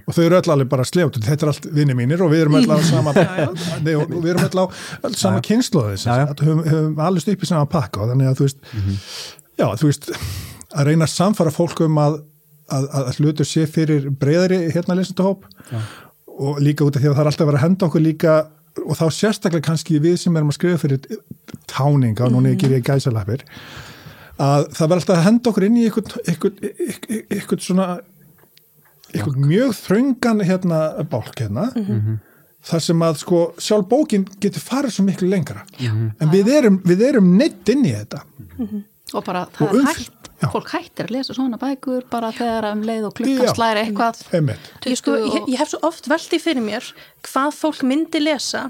[0.06, 2.58] Og þau eru öll alveg bara sljótt þetta er allt vinni mínir og við erum
[2.62, 4.66] öll á sama nei, og við erum öll á
[5.10, 6.26] öll sama kynnslóði Já, já.
[6.42, 8.66] höfum, upp í sama pakka og þannig að þú veist
[9.58, 10.10] já, þú veist,
[10.74, 12.20] að reyna að samfara fólk um að,
[12.74, 15.48] að, að hlutur sé fyrir breyðari hérna lesendahóp
[16.38, 18.36] og líka út af því að það er alltaf að vera að henda okkur líka
[18.86, 21.00] og þá sérstaklega kannski við sem erum að skrifa fyrir
[21.72, 23.44] táninga og núna ég gerir ég gæsalapir
[24.38, 27.88] að það verður alltaf að henda okkur inn í eitthvað svona
[29.14, 31.70] eitthvað mjög þröngan hérna bálk hérna
[32.68, 35.62] þar sem að sko sjálf bókin getur farið svo miklu lengra.
[35.80, 38.24] En við erum, við erum neitt inn í þetta.
[39.16, 40.48] Og bara Og það er umf- hægt já.
[40.54, 44.24] fólk hættir að lesa svona bækur bara þegar um leið og klukkan slæri eitthvað
[44.88, 46.92] Ég, sko, 20 ég, ég hef svo oft veldi fyrir mér
[47.28, 48.68] hvað fólk myndi lesa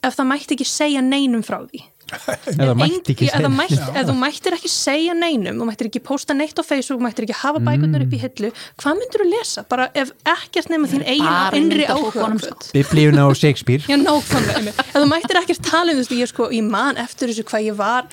[0.00, 1.82] ef það mætti ekki segja neinum frá því.
[2.58, 6.34] eða mætti ekki segja mætti, ef þú mættir ekki segja neinum þú mættir ekki posta
[6.34, 8.50] neitt á Facebook þú mættir ekki hafa bækurnar upp í hillu
[8.82, 9.64] hvað myndir þú lesa?
[9.70, 12.70] Bara ef ekkert nema þín eigin innri áhuga sko.
[12.74, 14.82] Biblíuna og Shakespeare Já, nákvæmlega, einmitt.
[14.88, 17.78] ef þú mættir ekkert tala um þú veist, ég, sko, man eftir þessu hvað ég
[17.78, 18.10] var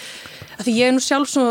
[0.61, 1.47] því ég er nú sjálf svo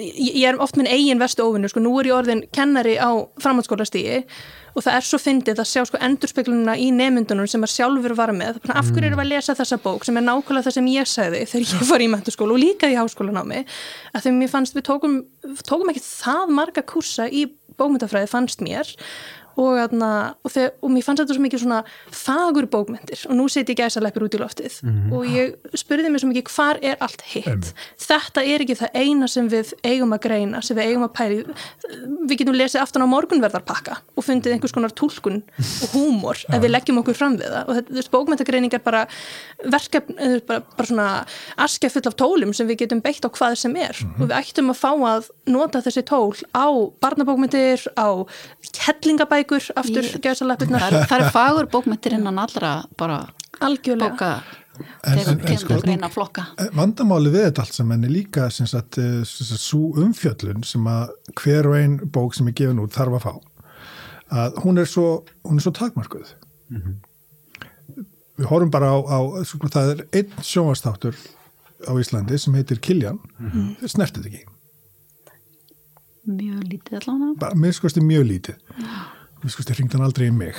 [0.00, 3.10] ég, er oft minn eigin vestu óvinnur, sko, nú er ég orðin kennari á
[3.42, 4.22] framhaldsskólastígi
[4.72, 8.32] og það er svo fyndið að sjá sko endurspeglununa í nemyndunum sem að sjálfur var
[8.36, 8.60] með.
[8.64, 11.42] Bara, af hverju við að lesa þessa bók sem er nákvæmlega það sem ég sagði
[11.50, 13.66] þegar ég var í menturskóla og líka í háskólanámi?
[14.14, 15.18] Að þegar mér fannst við tókum,
[15.68, 17.44] tókum ekki það marga kursa í
[17.76, 18.88] bókmyndafræði fannst mér
[19.60, 20.10] og, atna,
[20.42, 21.80] og, þegar, og mér fannst þetta svo mikið svona
[22.22, 24.78] fagur bókmyndir og nú seti ég gæsaleppir út í loftið.
[25.12, 27.72] Og ég spurði mér svo mikið hvar er allt hitt?
[28.00, 31.40] Þetta er ekki það eina sem við eigum að greina, sem við eigum að pæri
[32.28, 36.72] við getum lesið aftan á morgunverðarpakka og fundið einhvers konar túlkun og húmor ef við
[36.72, 37.68] leggjum okkur fram við það.
[37.68, 39.04] Og þetta, þessi bókmyndagreining er bara
[39.62, 41.08] verkefn, eða bara, bara svona
[41.66, 43.98] askja full af tólum sem við getum beitt á hvað sem er.
[44.16, 46.66] Og við ættum að fá að nota þessi tól á
[47.02, 48.24] barnabókmyndir, á
[49.44, 53.18] kettlingabækur, aftur Ég- gæsalappirnar, það er, það er fagur bókmyndir innan allra bara
[53.60, 54.10] algjörlega.
[54.10, 54.42] bóka
[55.04, 56.46] En- tegum en- en sko- tegum greina flokka.
[56.74, 60.84] vandamáli við þetta allt saman er líka sem sagt, eh, sem sagt, svo umfjöllun sem
[60.84, 63.40] að hver og ein bók sem er gefin út þarf að fá.
[64.32, 66.32] Að hún er svo, hún er svo takmarkuð
[68.38, 71.14] við horfum bara á, á sko, það er einn sjónvastáttur
[71.86, 73.18] á Íslandi sem heitir Kiljan.
[73.78, 74.44] Þeir snertið ekki,
[76.26, 77.54] mjög lítið allavega.
[77.54, 78.56] Mjög lítið
[79.42, 80.54] mér skoðast ringd hann aldrei í mig.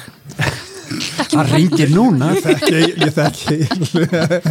[1.34, 2.28] Hann ringir núna.
[2.36, 3.56] Ég þekki ég þekki.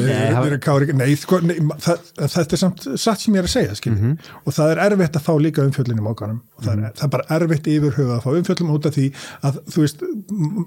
[0.00, 2.00] Nei, það- nei, kári, nei, sko, nei það,
[2.32, 4.00] þetta er samt satt sem ég er að segja skilji.
[4.00, 4.16] Mhm.
[4.44, 7.12] og það er erfitt að fá líka umfjöllin í mókanum og það er, það er
[7.14, 9.06] bara erfitt yfirhuga að fá umfjöllin út af því
[9.50, 10.02] að þú veist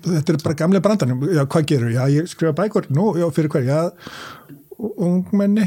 [0.07, 2.87] þetta er bara gamlega brandanum já, hvað gerur, já, ég skrifa bækur.
[2.95, 3.81] Nú, já, fyrir hver, já
[4.79, 5.65] ungmenni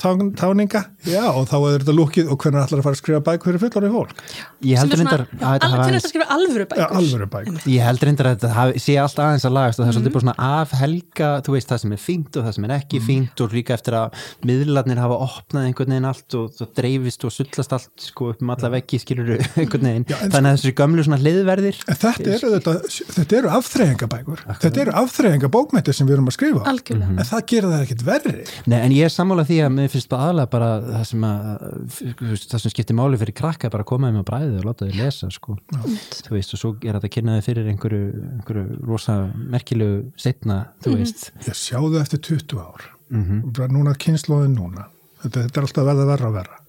[0.00, 3.20] tán, táninga, já, og þá er þetta lúkið og hvernig ætlar að fara að skrifa
[3.26, 4.22] bækur fyrir fullorðið fólk?
[4.64, 6.94] Ég heldur reyndar aðeins- þess að skrifa alvöru bækur.
[7.00, 7.58] Alvöru bækur.
[7.68, 10.14] Ég heldur reyndar að þetta hafi, sé alltaf aðeins að lagast og það er svolítið
[10.16, 13.02] bara svona af helga, þú veist það sem er fínt og það sem er ekki
[13.04, 17.34] fínt og líka eftir að miðlarnir hafa opnað einhvern veginn allt og það dreifist og
[17.36, 21.04] sullast allt sko upp um alla veggi skilur einhvern veginn, Já, þannig að þessi gömlu
[21.04, 22.76] svona hliðverðir þetta eru, þetta,
[23.20, 27.16] þetta eru afþreyingabækur, þetta eru afþreyingabókmættir sem við erum að skrifa, algjörlega.
[27.20, 28.44] En það gerir það ekkit verri.
[28.70, 31.64] Nei, en ég er sammála því að mér finnst bara aðlega bara það sem, að,
[31.96, 34.60] þú veist, það sem skiptir máli fyrir krakka er bara að koma þeim að bræði
[34.60, 35.56] og láta þau lesa sko.
[35.74, 38.00] þú veist, og svo er þetta að kynna þau fyrir einhverju,
[38.36, 39.18] einhverju rosa
[39.56, 41.28] merkilegu setna, þú veist.
[41.48, 44.88] Ég sjáðu eftir 20 ár, bara núna kynnslóðin núna,
[45.24, 46.60] þetta, þetta er alltaf verða verra og verra,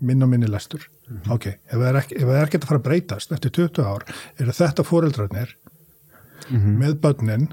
[0.00, 0.84] minn og minni lestur.
[1.32, 3.86] Ok, ef það er ekki, ef það er ekki að fara að breytast eftir 20
[3.86, 4.04] ár,
[4.42, 5.56] eru þetta fóreldrarnir
[6.52, 7.48] með börnin,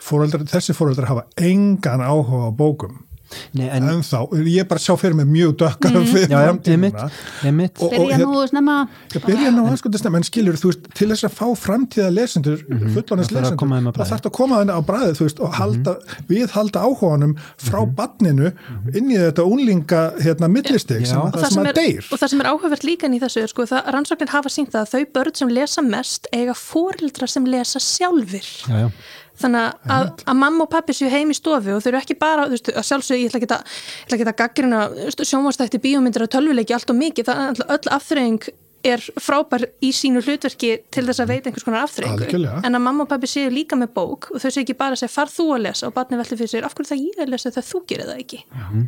[0.00, 3.04] foreldrar, þessi foreldrar hafa engan áhuga á bókum.
[3.52, 6.06] Nei, en, En þá, ég er bara að sjá fyrir mig mjög dökkar mm.
[6.08, 7.02] fyrir já, já, framtíðina.
[7.04, 8.76] einmitt, einmitt Og- byrja nú snemma
[9.12, 12.62] byrja nú að sko þetta en skilur, þú veist, til þess að fá framtíða lesendur,
[12.64, 12.94] mm -hmm.
[12.94, 13.98] Það þarf þeim lesendur, að bragði.
[13.98, 15.92] það þarf að koma þeim á bræðið, þú veist, og halda,
[16.28, 18.52] við halda áhuganum frá barninu
[18.94, 21.06] inn í þetta unlinga, hérna, millistig Já.
[21.06, 22.04] sem að það sem að deyr.
[22.12, 24.82] og það sem er áhugavert líka í þessu er sko, það, rannsóknir hafa sínt það
[24.82, 28.90] að þau börn sem lesa mest eiga fórildra sem lesa sjálfur já, já.
[29.38, 32.46] Þannig að, að mamma og pappi séu heim í stofu og þau eru ekki bara,
[32.48, 34.80] þú veist, að sjálfsög ég ætla ekki að, að gaggrina
[35.18, 38.48] sjónvastætti bíómyndir og tölvuleiki allt og mikið, það er alltaf öll afþreying
[38.86, 42.60] er frábær í sínu hlutverki til þess að veita einhvers konar Algjörlega.
[42.66, 45.00] en að mamma og pappi séu líka með bók og þau séu ekki bara að
[45.02, 45.88] segja far þú að lesa?
[45.88, 48.22] og barni velti fyrir sér af hverju það ég að lesa þegar þú gerir það
[48.22, 48.38] ekki?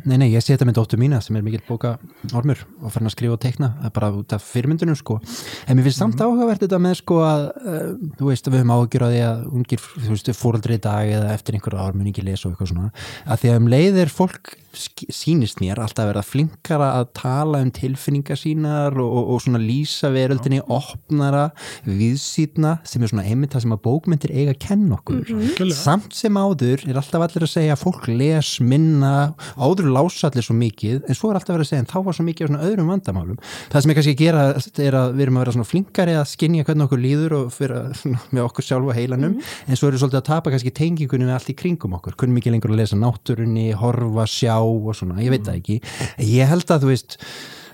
[0.05, 1.89] Nei, nei, ég sé þetta með dóttur mína sem er mikill bóka
[2.31, 3.43] ormur og farin að skrifa og
[3.85, 5.19] er bara út af fyrirmyndunum sko.
[5.67, 7.89] En mér finnst samt áhugavert þetta með sko að uh,
[8.19, 11.33] þú veist, við höfum áhugjur á því að ungir, þú veist, fóreldri í dag eða
[11.35, 11.57] eftir
[13.41, 13.57] því að
[15.51, 19.59] um mér alltaf að vera flinkara að tala um tilfinningar sínar og, og, og svona
[19.61, 21.49] líf lýsa veröldinni opnara,
[21.85, 25.21] viðsýtna sem er svona einmitt það sem að bókmyndir eiga að kenna okkur.
[25.21, 25.77] Algjörlega.
[25.77, 29.13] samt sem áður er alltaf allir að segja að fólk les minna,
[29.57, 32.17] áður lása allir svo mikið, en svo er alltaf verið að segja en þá var
[32.17, 33.39] svo mikið af svona öðrum vandamálum.
[33.71, 34.45] Það sem er kannski að gera
[34.85, 38.23] er að við erum að vera svona flinkari að skinja hvernig okkur líður og svona,
[38.35, 41.37] með okkur sjálf og heilanum en svo erum við svolítið að tapa kannski tengingunni með
[41.37, 45.33] allt í kringum okkur, kunum ekki lengur að lesa náttúrunni, horfa, sjá og svona, ég
[45.33, 45.79] veit það ekki.
[46.31, 47.17] Ég held að þú veist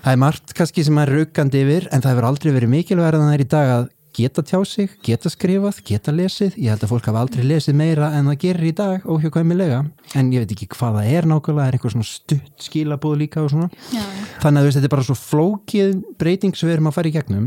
[0.04, 3.26] það er margt kannski sem er raukandi yfir en það hefur aldrei verið mikilvægur en
[3.26, 3.88] það er í dag að
[4.18, 6.56] geta tjá sig, geta skrifað, geta lesið.
[6.58, 9.82] Ég held að fólk hafa aldrei lesið meira en það gerir í dag óhjókvæmilega
[10.18, 13.52] en ég veit ekki hvað það er nákvæmlega, er einhver svona stutt skilabúð líka og
[13.52, 13.68] svona?
[13.94, 14.02] Já,
[14.42, 17.12] þannig að þú veist, þetta er bara svo flókið breyting sem við erum að fara
[17.12, 17.46] í gegnum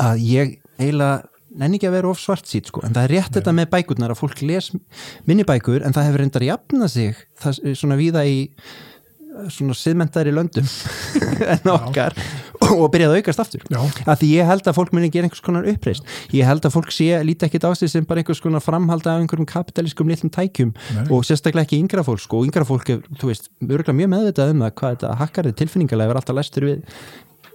[0.00, 1.22] að ég eiginlega
[1.54, 4.14] nenni ekki að vera of svart sít sko, en það er rétt þetta með bækurnar
[4.14, 4.72] að fólk les
[5.28, 8.40] minni bækur en það hefur reyndar jafnað sig það er svona víða í
[9.52, 10.66] svona siðmentaðri löndum
[11.54, 12.16] en okkar
[12.64, 13.80] og byrjaði að aukast aftur Já.
[14.06, 16.94] að því ég held að fólk muni gera einhvers konar uppreist ég held að fólk
[16.94, 20.70] sé, líti ekkit á sig sem bara einhvers konar framhald af einhverjum kapitalískum litlum tækjum
[20.96, 21.06] Nei.
[21.10, 24.54] og sérstaklega ekki yngra fólk sko, og yngra fólk er, þú veist, örgulega mjög meðvitað
[24.54, 26.84] um það hvað þetta hakkarið tilfinningalega er alltaf lestur við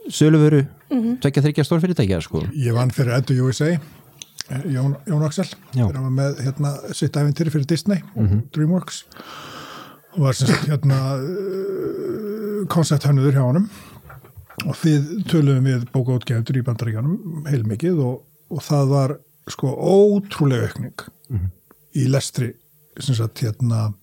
[0.10, 1.16] söluvöru, mm -hmm.
[1.22, 2.44] tvekja þryggja stórfyrirtækja sko.
[2.54, 3.78] Ég vann fyrir Edu USA
[4.66, 5.86] Jón, Jón Axel Já.
[5.86, 9.04] þegar hann var með hérna, sitt æfintýri fyrir Disney og Dreamworks
[10.16, 11.00] og var sem sagt hérna
[12.72, 13.70] koncepthönnuður hjá honum.
[14.68, 18.18] Og við töluðum við bókaútgefndur í bandaríkjanum heilmikið og,
[18.52, 19.14] og það var
[19.50, 21.06] sko ótrúlega aukning
[21.98, 22.52] í lestri
[23.00, 23.94] sem sagt hérna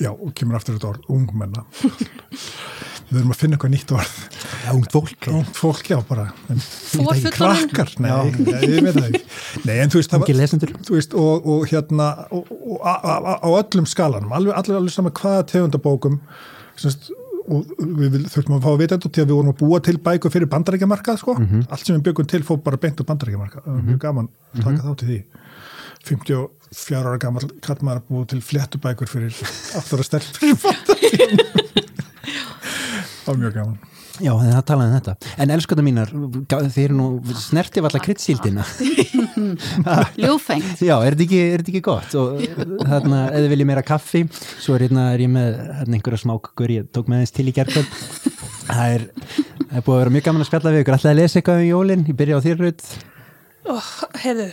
[0.00, 1.64] já, og kemur aftur þetta orð, ungmenna
[3.14, 4.14] við erum að finna eitthvað nýtt orð.
[4.74, 5.28] Ungt fólk.
[5.30, 6.26] Ungt fólk, já, bara.
[7.34, 9.22] Krakkar, nei, nei, ég veit það ekki.
[9.64, 13.36] Nei, en þú veist, það þú veist, og, og hérna og, og a, a, a,
[13.44, 16.18] á öllum skalanum alveg, allir, allir saman hvaða tegundabókum
[16.80, 17.10] semst,
[17.44, 19.80] og við vil, þurftum að fá að vita þetta því að við vorum að búa
[19.84, 23.66] til bækur fyrir bandarækjamarkað, sko, allt sem við byggum til fór bara beint á bandarækjamarkað,
[23.66, 25.20] það var mjög gaman að taka þátt í því.
[26.04, 29.38] 54 ára gammal kallmaður að búa til fléttubækur fyrir
[29.78, 31.63] aftur að stelp fyrir bandarækjamarkað
[33.24, 33.82] það var mjög gaman
[34.22, 35.30] Já, það talaði um þetta.
[35.42, 36.10] En elskata mínar,
[36.46, 38.66] þeir eru nú snertið allar kryddsíldina.
[40.22, 42.14] ljúfengt Já, er þetta ekki, er ekki gott?
[42.20, 42.44] Og
[42.86, 44.22] þarna, eða vil ég meira kaffi,
[44.62, 47.56] svo er, hérna, er ég með hérna, einhverja smákugur, ég tók með þess til í
[47.58, 47.98] gerðkvöld.
[48.68, 49.08] Það er,
[49.66, 50.98] er búið að vera mjög gaman að spjalla við ykkur.
[50.98, 52.88] Alltaf að lesa eitthvað um jólinn, ég byrja á þér raut.
[53.74, 54.50] oh, heyrðu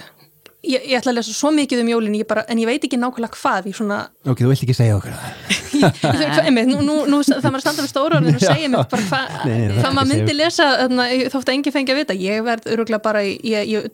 [0.65, 2.99] ég, ég ætla að lesa svo mikið um jólin ég bara, en ég veit ekki
[3.01, 5.59] nákvæmlega hvað svona, Ok, þú vilt ekki segja okkur
[6.69, 9.07] nú, nú, nú það maður að standa við stóru orðin og segja mér bara
[9.79, 10.69] hvað maður myndi lesa
[11.33, 12.17] þótt að enginn fengi að vita.
[12.21, 13.91] Ég verð öruglega bara, í- ég, ég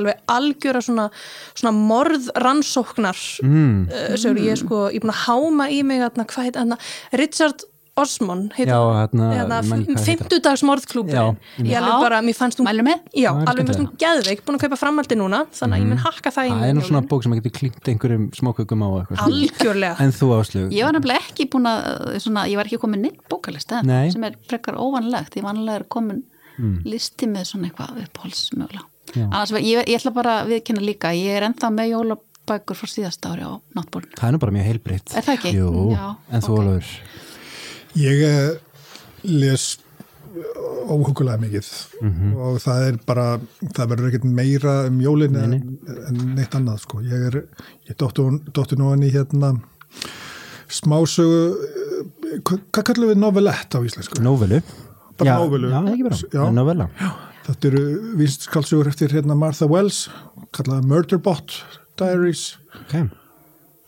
[0.00, 1.06] alveg algjöra svona,
[1.54, 3.78] svona morð rannsóknar mm.
[3.86, 6.60] uh, sögur, ég er sko, ég er búin að háma í mig hvað heit,
[7.16, 7.66] Richard
[8.52, 8.96] Heitir Já, hann.
[9.00, 9.56] þarna, Hérna,
[11.70, 14.78] ég alveg bara, mér fannst hún já, alveg mér fannst hún geðveik, búin að kaupa
[14.80, 17.32] framaldi núna þannig að ég mun hakka það í Það er nú svona bók sem
[17.32, 18.88] að getur klínt einhverjum smákukum á
[19.24, 20.68] algjörlega En þú áslug?
[20.76, 24.10] Ég var nefnilega ekki búin að, svona, ég var ekki komin neitt bókalista Nei.
[24.12, 26.20] sem er frekar óvanlegt, ég vanlega er komin
[26.84, 28.86] listi með svona eitthvað uppáhaldsmögulega.
[29.14, 29.26] Já.
[29.26, 33.32] Annars, ég, ég ætla bara að viðkynna líka, ég er ennþá með jólabækur frá síðasta
[33.34, 34.16] ári á náttbólinu.
[34.16, 35.14] Það er nú bara mjög heilbreytt.
[35.14, 35.52] Er það ekki?
[35.56, 36.62] Jú, Já, en þú ok.
[36.64, 37.25] Ólafur?
[37.96, 38.56] Ég eh,
[39.24, 39.66] les
[40.86, 41.68] óhugulega mikið
[42.36, 43.24] og það er bara,
[43.74, 45.54] það verður ekkert meira um jólin en,
[46.10, 47.00] en neitt annað sko.
[47.02, 47.38] Ég er,
[47.88, 49.54] ég dóttu nú hann í hérna
[50.68, 54.20] smásögu, eh, hvað kallum við novelett á íslensku?
[54.22, 54.60] Nóvelu?
[55.16, 55.70] Bara Já, nóvelu.
[55.72, 56.20] Já, ekki bara.
[56.34, 56.42] Já.
[56.52, 56.88] Nóvela.
[57.46, 57.82] Þetta eru
[58.18, 60.08] vískalsugur eftir hérna Martha Wells,
[60.56, 61.60] kallaða Murderbot
[61.96, 63.06] Diaries, Ok.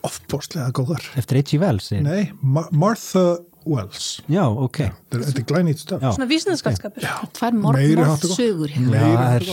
[0.07, 1.03] ofbóstlega góðar.
[1.19, 1.59] Eftir H.G.
[1.59, 1.91] Wells?
[1.91, 3.37] Nei, Ma Martha
[3.69, 4.07] Wells.
[4.29, 4.77] Já, ok.
[4.77, 6.01] Þetta er- þetta er glænýtt stöf.
[6.01, 6.11] Já.
[6.15, 7.01] svona vísindaskapskapur
[7.37, 7.53] Tvær
[8.73, 8.95] hérna.
[8.99, 9.43] Já, er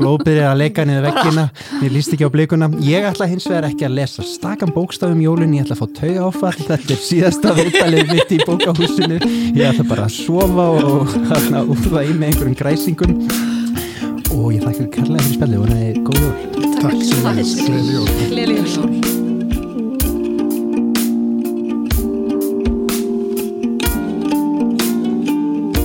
[0.00, 1.44] blóðbyrðið að leika niður vekkina
[1.80, 5.54] mér líst ekki á blikuna ég ætla hins vegar ekki að lesa stakan bókstafum jólun
[5.56, 9.20] ég ætla að fá tauga áfall þetta er síðasta viðtalið mitt í bókahúsinu
[9.56, 13.16] ég ætla bara að sofa og þarna úrða í með einhverjum græsingum
[14.30, 16.34] og ég þakka kærlega fyrir spjallið og það er góð jól
[16.80, 17.40] Takk Takk.
[18.90, 19.19] við.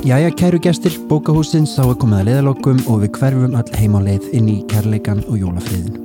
[0.06, 4.00] Jæja, kæru gestir, bókahúsins þá er komið að leiðalokum og við hverfum öll heim á
[4.06, 5.96] leið inn í kærleikan og jólafriðin.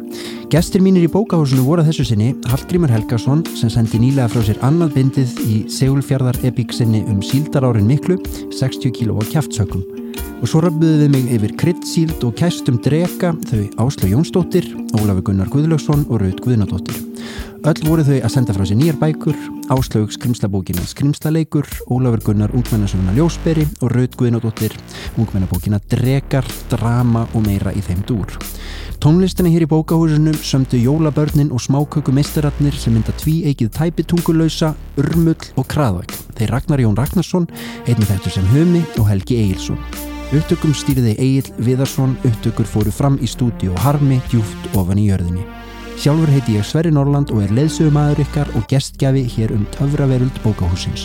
[0.49, 4.63] Gestir mínir í bókahúsinu voru að þessu sinni Hallgrímur Helgason sem sendi nýlega frá sér
[4.65, 8.17] annað bindið í Segulfjörðar epík sinni um síldarárin miklu,
[8.57, 9.85] 60 kíló á kjaftsökum.
[10.41, 15.53] Og svo röfbuðu við mig yfir kryddsíld og kæstum drega þau Áslu Jónsdóttir, Ólafur Gunnar
[15.53, 16.97] Guðlöksson og Raut Guðnadóttir.
[17.61, 19.37] Öll voru þau að senda frá sér nýjar bækur,
[19.69, 24.73] áslög skrimslabókina Skrimslaleikur, Ólafur Gunnar ungmennasöguna Ljósberi og Raut Guðnadóttir
[25.21, 28.33] ungmennabókina Drekar, Drama og meira í þeim dúr.
[29.05, 35.53] Tónlistina hér í bókahúsinu sömdu jólabörnin og smáköku meistararnir sem mynda tví eikið tæpitungulausa, urmull
[35.61, 36.17] og kraðvæk.
[36.41, 37.51] Þeir Ragnar Jón Ragnarsson,
[37.85, 39.81] einnig þetta sem Humi og Helgi Egilson.
[40.33, 45.60] Upptökum stýriði Egil Viðarsson, upptökur fóru fram í stúdíu Harmi djúft ofan í jörðinni.
[46.01, 51.03] Sjálfur heiti ég Sverri Norland og er leðsögumæður ykkar og gestgjafi hér um töfraveruld bókahúsins.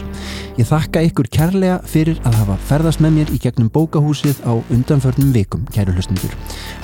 [0.56, 5.34] Ég þakka ykkur kærlega fyrir að hafa ferðast með mér í gegnum bókahúsið á undanförnum
[5.36, 6.32] vikum, kæru hlustundur.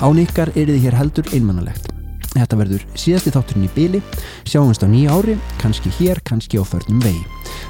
[0.04, 1.88] Án ykkar er þið hér heldur einmannalegt.
[2.34, 4.02] Þetta verður síðasti þátturinn í byli,
[4.44, 7.24] sjáumst á nýja ári, kannski hér, kannski á förnum vegi.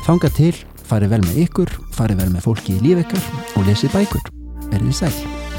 [0.08, 0.56] Þanga til,
[0.90, 4.30] farið vel með ykkur, farið vel með fólki í líf ykkar og lesið bækur.
[4.74, 5.51] Verðið sæl.